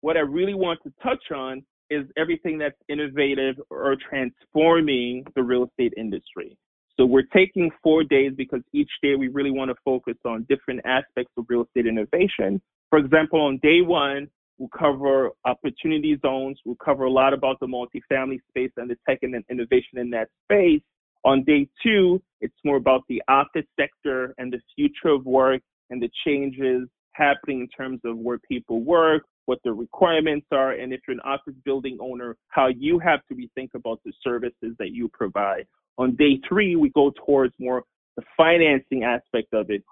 what 0.00 0.16
I 0.16 0.20
really 0.20 0.54
want 0.54 0.80
to 0.84 0.92
touch 1.02 1.22
on 1.34 1.62
is 1.90 2.06
everything 2.16 2.56
that's 2.56 2.76
innovative 2.88 3.56
or 3.68 3.96
transforming 4.08 5.24
the 5.34 5.42
real 5.42 5.64
estate 5.64 5.92
industry. 5.98 6.56
So 6.96 7.04
we're 7.04 7.28
taking 7.34 7.70
four 7.82 8.02
days 8.02 8.32
because 8.34 8.60
each 8.72 8.90
day 9.02 9.14
we 9.14 9.28
really 9.28 9.50
want 9.50 9.70
to 9.70 9.74
focus 9.84 10.16
on 10.24 10.46
different 10.48 10.80
aspects 10.86 11.32
of 11.36 11.44
real 11.48 11.64
estate 11.64 11.86
innovation. 11.86 12.62
For 12.88 12.98
example, 12.98 13.42
on 13.42 13.58
day 13.62 13.82
one, 13.82 14.28
we'll 14.58 14.68
cover 14.76 15.30
opportunity 15.44 16.18
zones. 16.20 16.58
We'll 16.64 16.76
cover 16.76 17.04
a 17.04 17.10
lot 17.10 17.32
about 17.32 17.60
the 17.60 17.66
multifamily 17.66 18.40
space 18.48 18.70
and 18.76 18.90
the 18.90 18.96
tech 19.08 19.18
and 19.22 19.42
innovation 19.50 19.98
in 19.98 20.10
that 20.10 20.28
space. 20.44 20.82
On 21.24 21.42
day 21.44 21.68
two, 21.82 22.22
it's 22.40 22.54
more 22.64 22.76
about 22.76 23.02
the 23.08 23.22
office 23.28 23.66
sector 23.78 24.34
and 24.38 24.52
the 24.52 24.60
future 24.76 25.14
of 25.14 25.24
work 25.24 25.62
and 25.90 26.00
the 26.02 26.10
changes 26.24 26.88
happening 27.12 27.60
in 27.60 27.68
terms 27.68 28.00
of 28.04 28.16
where 28.16 28.38
people 28.38 28.80
work, 28.82 29.24
what 29.46 29.58
the 29.64 29.72
requirements 29.72 30.46
are, 30.52 30.72
and 30.72 30.92
if 30.92 31.00
you're 31.08 31.14
an 31.14 31.20
office 31.20 31.54
building 31.64 31.98
owner, 32.00 32.36
how 32.48 32.68
you 32.68 32.98
have 32.98 33.20
to 33.26 33.34
rethink 33.34 33.70
about 33.74 34.00
the 34.04 34.12
services 34.22 34.76
that 34.78 34.90
you 34.92 35.08
provide. 35.08 35.66
On 35.96 36.14
day 36.14 36.38
three, 36.48 36.76
we 36.76 36.90
go 36.90 37.12
towards 37.26 37.54
more 37.58 37.82
the 38.16 38.22
financing 38.36 39.04
aspect 39.04 39.52
of 39.52 39.70
it. 39.70 39.82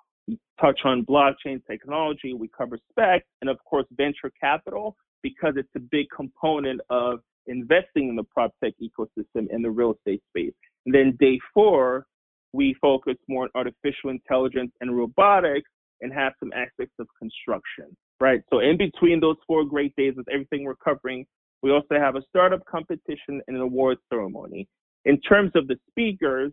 Touch 0.61 0.81
on 0.85 1.05
blockchain 1.05 1.61
technology, 1.71 2.33
we 2.33 2.49
cover 2.49 2.79
spec, 2.91 3.25
and 3.41 3.51
of 3.51 3.59
course, 3.65 3.87
venture 3.93 4.33
capital, 4.41 4.97
because 5.23 5.55
it's 5.57 5.69
a 5.77 5.81
big 5.81 6.07
component 6.15 6.81
of 6.91 7.21
investing 7.47 8.09
in 8.09 8.17
the 8.17 8.25
prop 8.25 8.53
tech 8.63 8.73
ecosystem 8.83 9.47
in 9.51 9.63
the 9.63 9.71
real 9.71 9.95
estate 9.95 10.23
space. 10.31 10.55
And 10.85 10.95
then 10.95 11.17
day 11.21 11.39
four, 11.55 12.07
we 12.53 12.75
focus 12.81 13.17
more 13.29 13.45
on 13.45 13.51
artificial 13.55 14.11
intelligence 14.11 14.73
and 14.81 14.97
robotics 14.97 15.71
and 16.01 16.13
have 16.13 16.33
some 16.41 16.53
aspects 16.55 16.95
of 16.99 17.07
construction, 17.19 17.97
right? 18.21 18.41
So 18.51 18.61
in 18.61 18.77
between 18.77 19.21
those 19.21 19.37
four 19.47 19.65
great 19.65 19.95
days 19.97 20.15
with 20.17 20.29
everything 20.33 20.65
we're 20.65 20.75
covering, 20.77 21.27
we 21.63 21.71
also 21.71 21.99
have 21.99 22.17
a 22.17 22.23
startup 22.29 22.65
competition 22.67 23.41
and 23.47 23.57
an 23.57 23.61
awards 23.61 24.01
ceremony. 24.11 24.69
In 25.05 25.21
terms 25.21 25.53
of 25.55 25.69
the 25.69 25.77
speakers, 25.91 26.53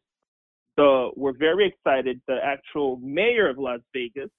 the, 0.78 1.12
we're 1.16 1.38
very 1.38 1.68
excited. 1.68 2.22
The 2.28 2.38
actual 2.44 2.98
mayor 2.98 3.50
of 3.50 3.58
Las 3.58 3.80
Vegas, 3.94 4.30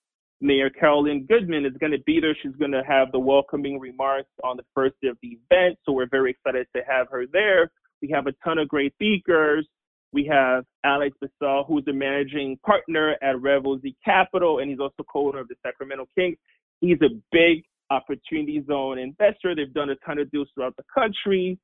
Mayor 0.41 0.71
Carolyn 0.71 1.27
Goodman, 1.29 1.65
is 1.65 1.73
going 1.81 1.93
to 1.93 2.03
be 2.07 2.21
there. 2.21 2.37
She's 2.43 2.57
going 2.57 2.73
to 2.73 2.83
have 2.87 3.13
the 3.13 3.19
welcoming 3.19 3.79
remarks 3.79 4.31
on 4.43 4.57
the 4.57 4.65
first 4.75 4.95
day 5.03 5.09
of 5.09 5.19
the 5.23 5.39
event. 5.51 5.79
So 5.85 5.93
we're 5.93 6.09
very 6.11 6.31
excited 6.31 6.67
to 6.75 6.83
have 6.87 7.09
her 7.11 7.25
there. 7.33 7.71
We 8.03 8.11
have 8.11 8.27
a 8.27 8.33
ton 8.45 8.59
of 8.59 8.69
great 8.69 8.93
speakers. 8.95 9.67
We 10.13 10.25
have 10.31 10.65
Alex 10.85 11.17
Bhathal, 11.23 11.67
who's 11.67 11.85
the 11.87 11.93
managing 11.93 12.59
partner 12.65 13.17
at 13.23 13.37
RevOZ 13.37 13.95
Capital, 14.05 14.61
and 14.61 14.71
he's 14.71 14.79
also 14.79 15.03
co-owner 15.13 15.41
of 15.41 15.49
the 15.49 15.57
Sacramento 15.65 16.07
Kings. 16.17 16.37
He's 16.81 16.99
a 17.03 17.09
big 17.33 17.65
opportunity 17.91 18.63
zone 18.67 18.99
investor. 18.99 19.55
They've 19.55 19.73
done 19.73 19.91
a 19.91 19.97
ton 20.07 20.19
of 20.19 20.31
deals 20.31 20.49
throughout 20.55 20.77
the 20.77 20.85
country. 20.95 21.59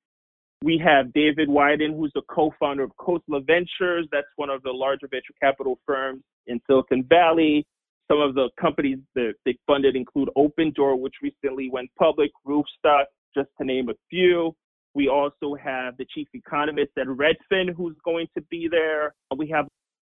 We 0.63 0.77
have 0.85 1.13
David 1.15 1.49
Weiden, 1.49 1.97
who's 1.97 2.13
the 2.15 2.21
co-founder 2.29 2.83
of 2.83 2.91
Khosla 3.01 3.47
Ventures. 3.47 4.07
That's 4.13 4.27
one 4.37 4.51
of 4.51 4.63
the 4.63 4.71
larger 4.71 5.09
venture 5.11 5.33
capital 5.41 5.79
firms 5.87 6.23
in 6.49 6.61
Silicon 6.67 7.05
Valley. 7.09 7.67
Some 8.11 8.21
of 8.21 8.35
the 8.35 8.51
companies 8.61 8.99
that 9.15 9.35
they 9.47 9.57
funded 9.67 9.97
include 9.97 10.29
Opendoor, 10.37 10.99
which 10.99 11.15
recently 11.23 11.71
went 11.71 11.89
public, 11.99 12.31
Roofstock, 12.47 13.05
just 13.35 13.49
to 13.59 13.65
name 13.65 13.89
a 13.89 13.95
few. 14.11 14.55
We 14.95 15.09
also 15.09 15.55
have 15.55 15.97
the 15.97 16.05
chief 16.13 16.29
economist 16.35 16.91
at 16.99 17.07
Redfin, 17.07 17.75
who's 17.75 17.97
going 18.05 18.27
to 18.37 18.43
be 18.51 18.69
there. 18.71 19.15
We 19.35 19.49
have 19.49 19.67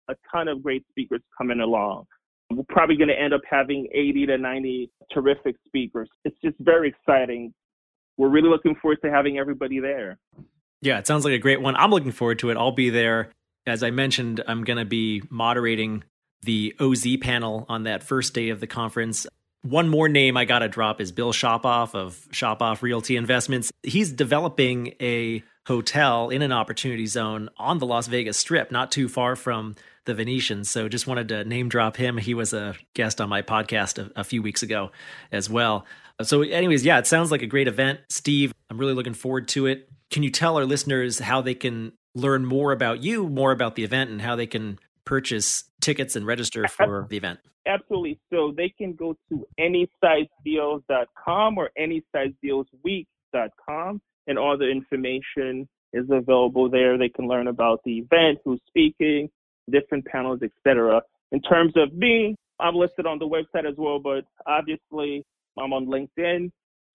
a 0.09 0.15
ton 0.31 0.47
of 0.47 0.61
great 0.61 0.85
speakers 0.89 1.21
coming 1.35 1.61
along. 1.61 2.05
We're 2.51 2.63
probably 2.69 2.97
going 2.97 3.07
to 3.07 3.19
end 3.19 3.33
up 3.33 3.41
having 3.49 3.87
80 3.91 4.27
to 4.27 4.37
90 4.37 4.91
terrific 5.11 5.55
speakers. 5.65 6.09
It's 6.23 6.37
just 6.43 6.55
very 6.59 6.89
exciting 6.89 7.51
we're 8.17 8.29
really 8.29 8.49
looking 8.49 8.75
forward 8.75 9.01
to 9.03 9.11
having 9.11 9.37
everybody 9.37 9.79
there. 9.79 10.17
Yeah, 10.81 10.99
it 10.99 11.07
sounds 11.07 11.25
like 11.25 11.33
a 11.33 11.39
great 11.39 11.61
one. 11.61 11.75
I'm 11.75 11.91
looking 11.91 12.11
forward 12.11 12.39
to 12.39 12.49
it. 12.49 12.57
I'll 12.57 12.71
be 12.71 12.89
there. 12.89 13.31
As 13.65 13.81
I 13.81 13.91
mentioned, 13.91 14.43
I'm 14.47 14.63
going 14.63 14.77
to 14.77 14.85
be 14.85 15.23
moderating 15.29 16.03
the 16.43 16.75
OZ 16.79 17.17
panel 17.21 17.65
on 17.67 17.83
that 17.83 18.03
first 18.03 18.33
day 18.33 18.49
of 18.49 18.59
the 18.59 18.67
conference. 18.67 19.25
One 19.63 19.89
more 19.89 20.07
name 20.07 20.37
I 20.37 20.45
got 20.45 20.59
to 20.59 20.67
drop 20.67 21.01
is 21.01 21.11
Bill 21.11 21.33
Shopoff 21.33 21.95
of 21.95 22.27
Shopoff 22.31 22.83
Realty 22.83 23.17
Investments. 23.17 23.71
He's 23.81 24.11
developing 24.11 24.93
a 25.01 25.43
hotel 25.65 26.29
in 26.29 26.43
an 26.43 26.51
opportunity 26.51 27.07
zone 27.07 27.49
on 27.57 27.79
the 27.79 27.87
Las 27.87 28.05
Vegas 28.05 28.37
Strip, 28.37 28.71
not 28.71 28.91
too 28.91 29.09
far 29.09 29.35
from 29.35 29.75
the 30.05 30.13
Venetian. 30.13 30.63
So 30.63 30.87
just 30.87 31.07
wanted 31.07 31.29
to 31.29 31.43
name 31.45 31.67
drop 31.67 31.97
him. 31.97 32.17
He 32.17 32.35
was 32.35 32.53
a 32.53 32.75
guest 32.93 33.19
on 33.19 33.27
my 33.27 33.41
podcast 33.41 33.97
a, 33.97 34.19
a 34.19 34.23
few 34.23 34.43
weeks 34.43 34.61
ago 34.61 34.91
as 35.31 35.49
well. 35.49 35.85
So, 36.21 36.41
anyways, 36.41 36.85
yeah, 36.85 36.99
it 36.99 37.07
sounds 37.07 37.31
like 37.31 37.41
a 37.41 37.47
great 37.47 37.67
event. 37.67 37.99
Steve, 38.09 38.53
I'm 38.69 38.77
really 38.77 38.93
looking 38.93 39.13
forward 39.13 39.49
to 39.49 39.65
it. 39.65 39.89
Can 40.11 40.23
you 40.23 40.29
tell 40.29 40.55
our 40.57 40.63
listeners 40.65 41.19
how 41.19 41.41
they 41.41 41.55
can 41.55 41.91
learn 42.13 42.45
more 42.45 42.71
about 42.71 43.03
you, 43.03 43.27
more 43.27 43.51
about 43.51 43.75
the 43.75 43.83
event, 43.83 44.09
and 44.09 44.21
how 44.21 44.37
they 44.37 44.47
can 44.47 44.79
purchase 45.03 45.65
tickets 45.81 46.15
and 46.15 46.25
register 46.25 46.65
for 46.69 47.05
the 47.09 47.17
event? 47.17 47.41
Absolutely. 47.67 48.17
So 48.31 48.53
they 48.55 48.71
can 48.77 48.93
go 48.93 49.17
to 49.29 49.45
anysizedeals.com 49.59 51.57
or 51.57 51.71
anysizedealsweek.com, 51.79 54.01
and 54.27 54.39
all 54.39 54.57
the 54.57 54.69
information 54.69 55.67
is 55.91 56.05
available 56.09 56.69
there. 56.69 56.97
They 56.97 57.09
can 57.09 57.27
learn 57.27 57.47
about 57.47 57.81
the 57.83 57.97
event, 57.97 58.39
who's 58.45 58.61
speaking, 58.67 59.29
different 59.69 60.05
panels, 60.05 60.39
etc. 60.43 61.01
In 61.31 61.41
terms 61.41 61.73
of 61.75 61.93
me, 61.93 62.35
I'm 62.59 62.75
listed 62.75 63.05
on 63.05 63.19
the 63.19 63.27
website 63.27 63.67
as 63.67 63.75
well, 63.77 63.99
but 63.99 64.25
obviously 64.45 65.25
I'm 65.57 65.73
on 65.73 65.87
LinkedIn. 65.87 66.51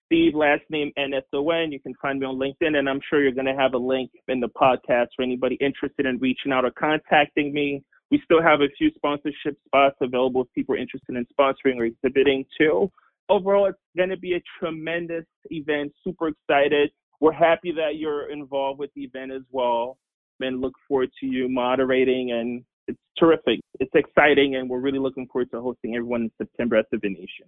Steve, 0.07 0.35
last 0.35 0.63
name 0.71 0.91
NSON. 0.99 1.71
You 1.71 1.79
can 1.79 1.95
find 2.03 2.19
me 2.19 2.27
on 2.27 2.37
LinkedIn, 2.37 2.77
and 2.77 2.89
I'm 2.89 3.01
sure 3.09 3.23
you're 3.23 3.31
going 3.31 3.47
to 3.47 3.55
have 3.55 3.75
a 3.75 3.79
link 3.79 4.11
in 4.27 4.41
the 4.41 4.49
podcast 4.49 5.07
for 5.15 5.23
anybody 5.23 5.57
interested 5.61 6.05
in 6.05 6.19
reaching 6.19 6.51
out 6.51 6.65
or 6.65 6.73
contacting 6.73 7.53
me. 7.53 7.83
We 8.11 8.21
still 8.25 8.43
have 8.43 8.61
a 8.61 8.69
few 8.77 8.91
sponsorship 8.97 9.57
spots 9.65 9.97
available 10.01 10.43
if 10.43 10.49
people 10.53 10.75
are 10.75 10.79
interested 10.79 11.15
in 11.15 11.25
sponsoring 11.39 11.77
or 11.77 11.85
exhibiting 11.85 12.45
too. 12.59 12.91
Overall, 13.29 13.67
it's 13.67 13.79
going 13.97 14.09
to 14.09 14.17
be 14.17 14.35
a 14.35 14.43
tremendous 14.59 15.27
event. 15.51 15.93
Super 16.03 16.29
excited. 16.29 16.91
We're 17.21 17.33
happy 17.33 17.71
that 17.77 17.97
you're 17.97 18.33
involved 18.33 18.81
with 18.81 18.91
the 18.97 19.03
event 19.03 19.31
as 19.31 19.43
well, 19.53 19.97
and 20.41 20.61
look 20.61 20.75
forward 20.89 21.11
to 21.21 21.27
you 21.27 21.49
moderating. 21.49 22.33
And 22.33 22.65
it's 22.89 22.99
terrific. 23.17 23.61
It's 23.79 23.95
exciting, 23.95 24.57
and 24.57 24.69
we're 24.69 24.81
really 24.81 24.99
looking 24.99 25.29
forward 25.29 25.53
to 25.53 25.61
hosting 25.61 25.95
everyone 25.95 26.23
in 26.23 26.31
September 26.37 26.75
at 26.77 26.87
the 26.91 26.99
Venetian. 26.99 27.47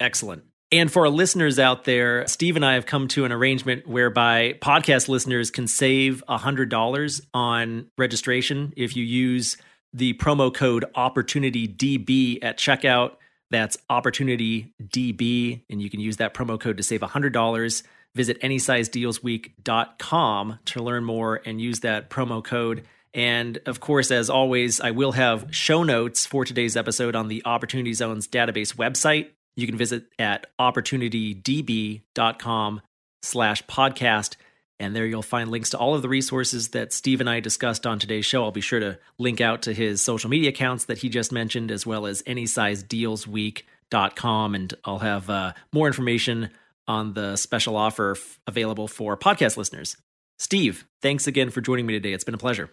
Excellent. 0.00 0.42
And 0.72 0.90
for 0.90 1.02
our 1.02 1.10
listeners 1.10 1.58
out 1.58 1.84
there, 1.84 2.26
Steve 2.28 2.56
and 2.56 2.64
I 2.64 2.72
have 2.74 2.86
come 2.86 3.08
to 3.08 3.24
an 3.24 3.32
arrangement 3.32 3.88
whereby 3.88 4.54
podcast 4.60 5.08
listeners 5.08 5.50
can 5.50 5.66
save 5.66 6.22
$100 6.28 7.20
on 7.34 7.90
registration 7.98 8.72
if 8.76 8.94
you 8.96 9.02
use 9.04 9.56
the 9.92 10.12
promo 10.14 10.54
code 10.54 10.84
OpportunityDB 10.96 12.38
at 12.42 12.56
checkout. 12.56 13.16
That's 13.50 13.76
OpportunityDB, 13.90 15.62
and 15.68 15.82
you 15.82 15.90
can 15.90 15.98
use 15.98 16.18
that 16.18 16.34
promo 16.34 16.60
code 16.60 16.76
to 16.76 16.84
save 16.84 17.00
$100. 17.00 17.82
Visit 18.14 18.40
anysizedealsweek.com 18.40 20.58
to 20.66 20.82
learn 20.82 21.04
more 21.04 21.40
and 21.44 21.60
use 21.60 21.80
that 21.80 22.10
promo 22.10 22.44
code. 22.44 22.84
And 23.12 23.58
of 23.66 23.80
course, 23.80 24.12
as 24.12 24.30
always, 24.30 24.80
I 24.80 24.92
will 24.92 25.10
have 25.12 25.48
show 25.50 25.82
notes 25.82 26.26
for 26.26 26.44
today's 26.44 26.76
episode 26.76 27.16
on 27.16 27.26
the 27.26 27.42
Opportunity 27.44 27.92
Zones 27.92 28.28
database 28.28 28.76
website 28.76 29.30
you 29.60 29.68
can 29.68 29.76
visit 29.76 30.04
at 30.18 30.46
opportunitydb.com 30.60 32.80
slash 33.22 33.62
podcast. 33.64 34.36
And 34.78 34.94
there 34.96 35.04
you'll 35.06 35.22
find 35.22 35.50
links 35.50 35.70
to 35.70 35.78
all 35.78 35.94
of 35.94 36.02
the 36.02 36.08
resources 36.08 36.68
that 36.68 36.92
Steve 36.92 37.20
and 37.20 37.28
I 37.28 37.40
discussed 37.40 37.86
on 37.86 37.98
today's 37.98 38.24
show. 38.24 38.44
I'll 38.44 38.50
be 38.50 38.62
sure 38.62 38.80
to 38.80 38.98
link 39.18 39.42
out 39.42 39.60
to 39.62 39.74
his 39.74 40.00
social 40.00 40.30
media 40.30 40.48
accounts 40.48 40.86
that 40.86 40.96
he 40.98 41.10
just 41.10 41.32
mentioned, 41.32 41.70
as 41.70 41.86
well 41.86 42.06
as 42.06 42.22
anysizedealsweek.com. 42.22 44.54
And 44.54 44.72
I'll 44.84 45.00
have 45.00 45.28
uh, 45.28 45.52
more 45.72 45.86
information 45.86 46.48
on 46.88 47.12
the 47.12 47.36
special 47.36 47.76
offer 47.76 48.12
f- 48.12 48.40
available 48.46 48.88
for 48.88 49.18
podcast 49.18 49.58
listeners. 49.58 49.98
Steve, 50.38 50.86
thanks 51.02 51.26
again 51.26 51.50
for 51.50 51.60
joining 51.60 51.84
me 51.84 51.92
today. 51.92 52.14
It's 52.14 52.24
been 52.24 52.34
a 52.34 52.38
pleasure. 52.38 52.70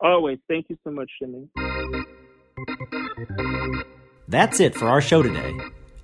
Always. 0.00 0.40
Thank 0.48 0.66
you 0.68 0.76
so 0.82 0.90
much, 0.90 1.08
Jimmy. 1.22 1.48
That's 4.26 4.58
it 4.58 4.74
for 4.74 4.88
our 4.88 5.00
show 5.00 5.22
today. 5.22 5.54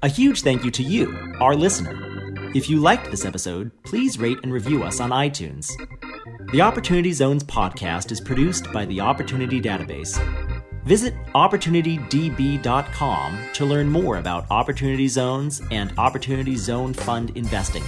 A 0.03 0.09
huge 0.09 0.41
thank 0.41 0.65
you 0.65 0.71
to 0.71 0.83
you, 0.83 1.15
our 1.41 1.55
listener. 1.55 1.95
If 2.55 2.71
you 2.71 2.79
liked 2.79 3.11
this 3.11 3.27
episode, 3.27 3.71
please 3.83 4.19
rate 4.19 4.39
and 4.43 4.51
review 4.51 4.83
us 4.83 4.99
on 4.99 5.11
iTunes. 5.11 5.71
The 6.53 6.63
Opportunity 6.63 7.13
Zones 7.13 7.45
podcast 7.45 8.11
is 8.11 8.19
produced 8.19 8.73
by 8.73 8.87
the 8.87 8.99
Opportunity 8.99 9.61
Database. 9.61 10.19
Visit 10.87 11.13
OpportunityDB.com 11.35 13.39
to 13.53 13.67
learn 13.67 13.91
more 13.91 14.17
about 14.17 14.51
Opportunity 14.51 15.07
Zones 15.07 15.61
and 15.71 15.93
Opportunity 15.99 16.57
Zone 16.57 16.95
Fund 16.95 17.37
investing. 17.37 17.85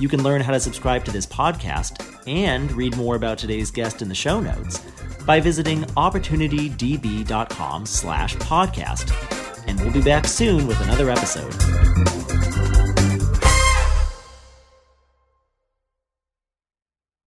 You 0.00 0.08
can 0.08 0.22
learn 0.22 0.40
how 0.40 0.52
to 0.52 0.60
subscribe 0.60 1.04
to 1.04 1.10
this 1.10 1.26
podcast 1.26 2.02
and 2.26 2.72
read 2.72 2.96
more 2.96 3.14
about 3.14 3.36
today's 3.36 3.70
guest 3.70 4.00
in 4.00 4.08
the 4.08 4.14
show 4.14 4.40
notes 4.40 4.78
by 5.26 5.40
visiting 5.40 5.82
opportunitydb.com 5.82 7.84
slash 7.84 8.36
podcast 8.36 9.45
and 9.66 9.80
we'll 9.80 9.92
be 9.92 10.02
back 10.02 10.26
soon 10.26 10.66
with 10.66 10.80
another 10.82 11.10
episode. 11.10 11.52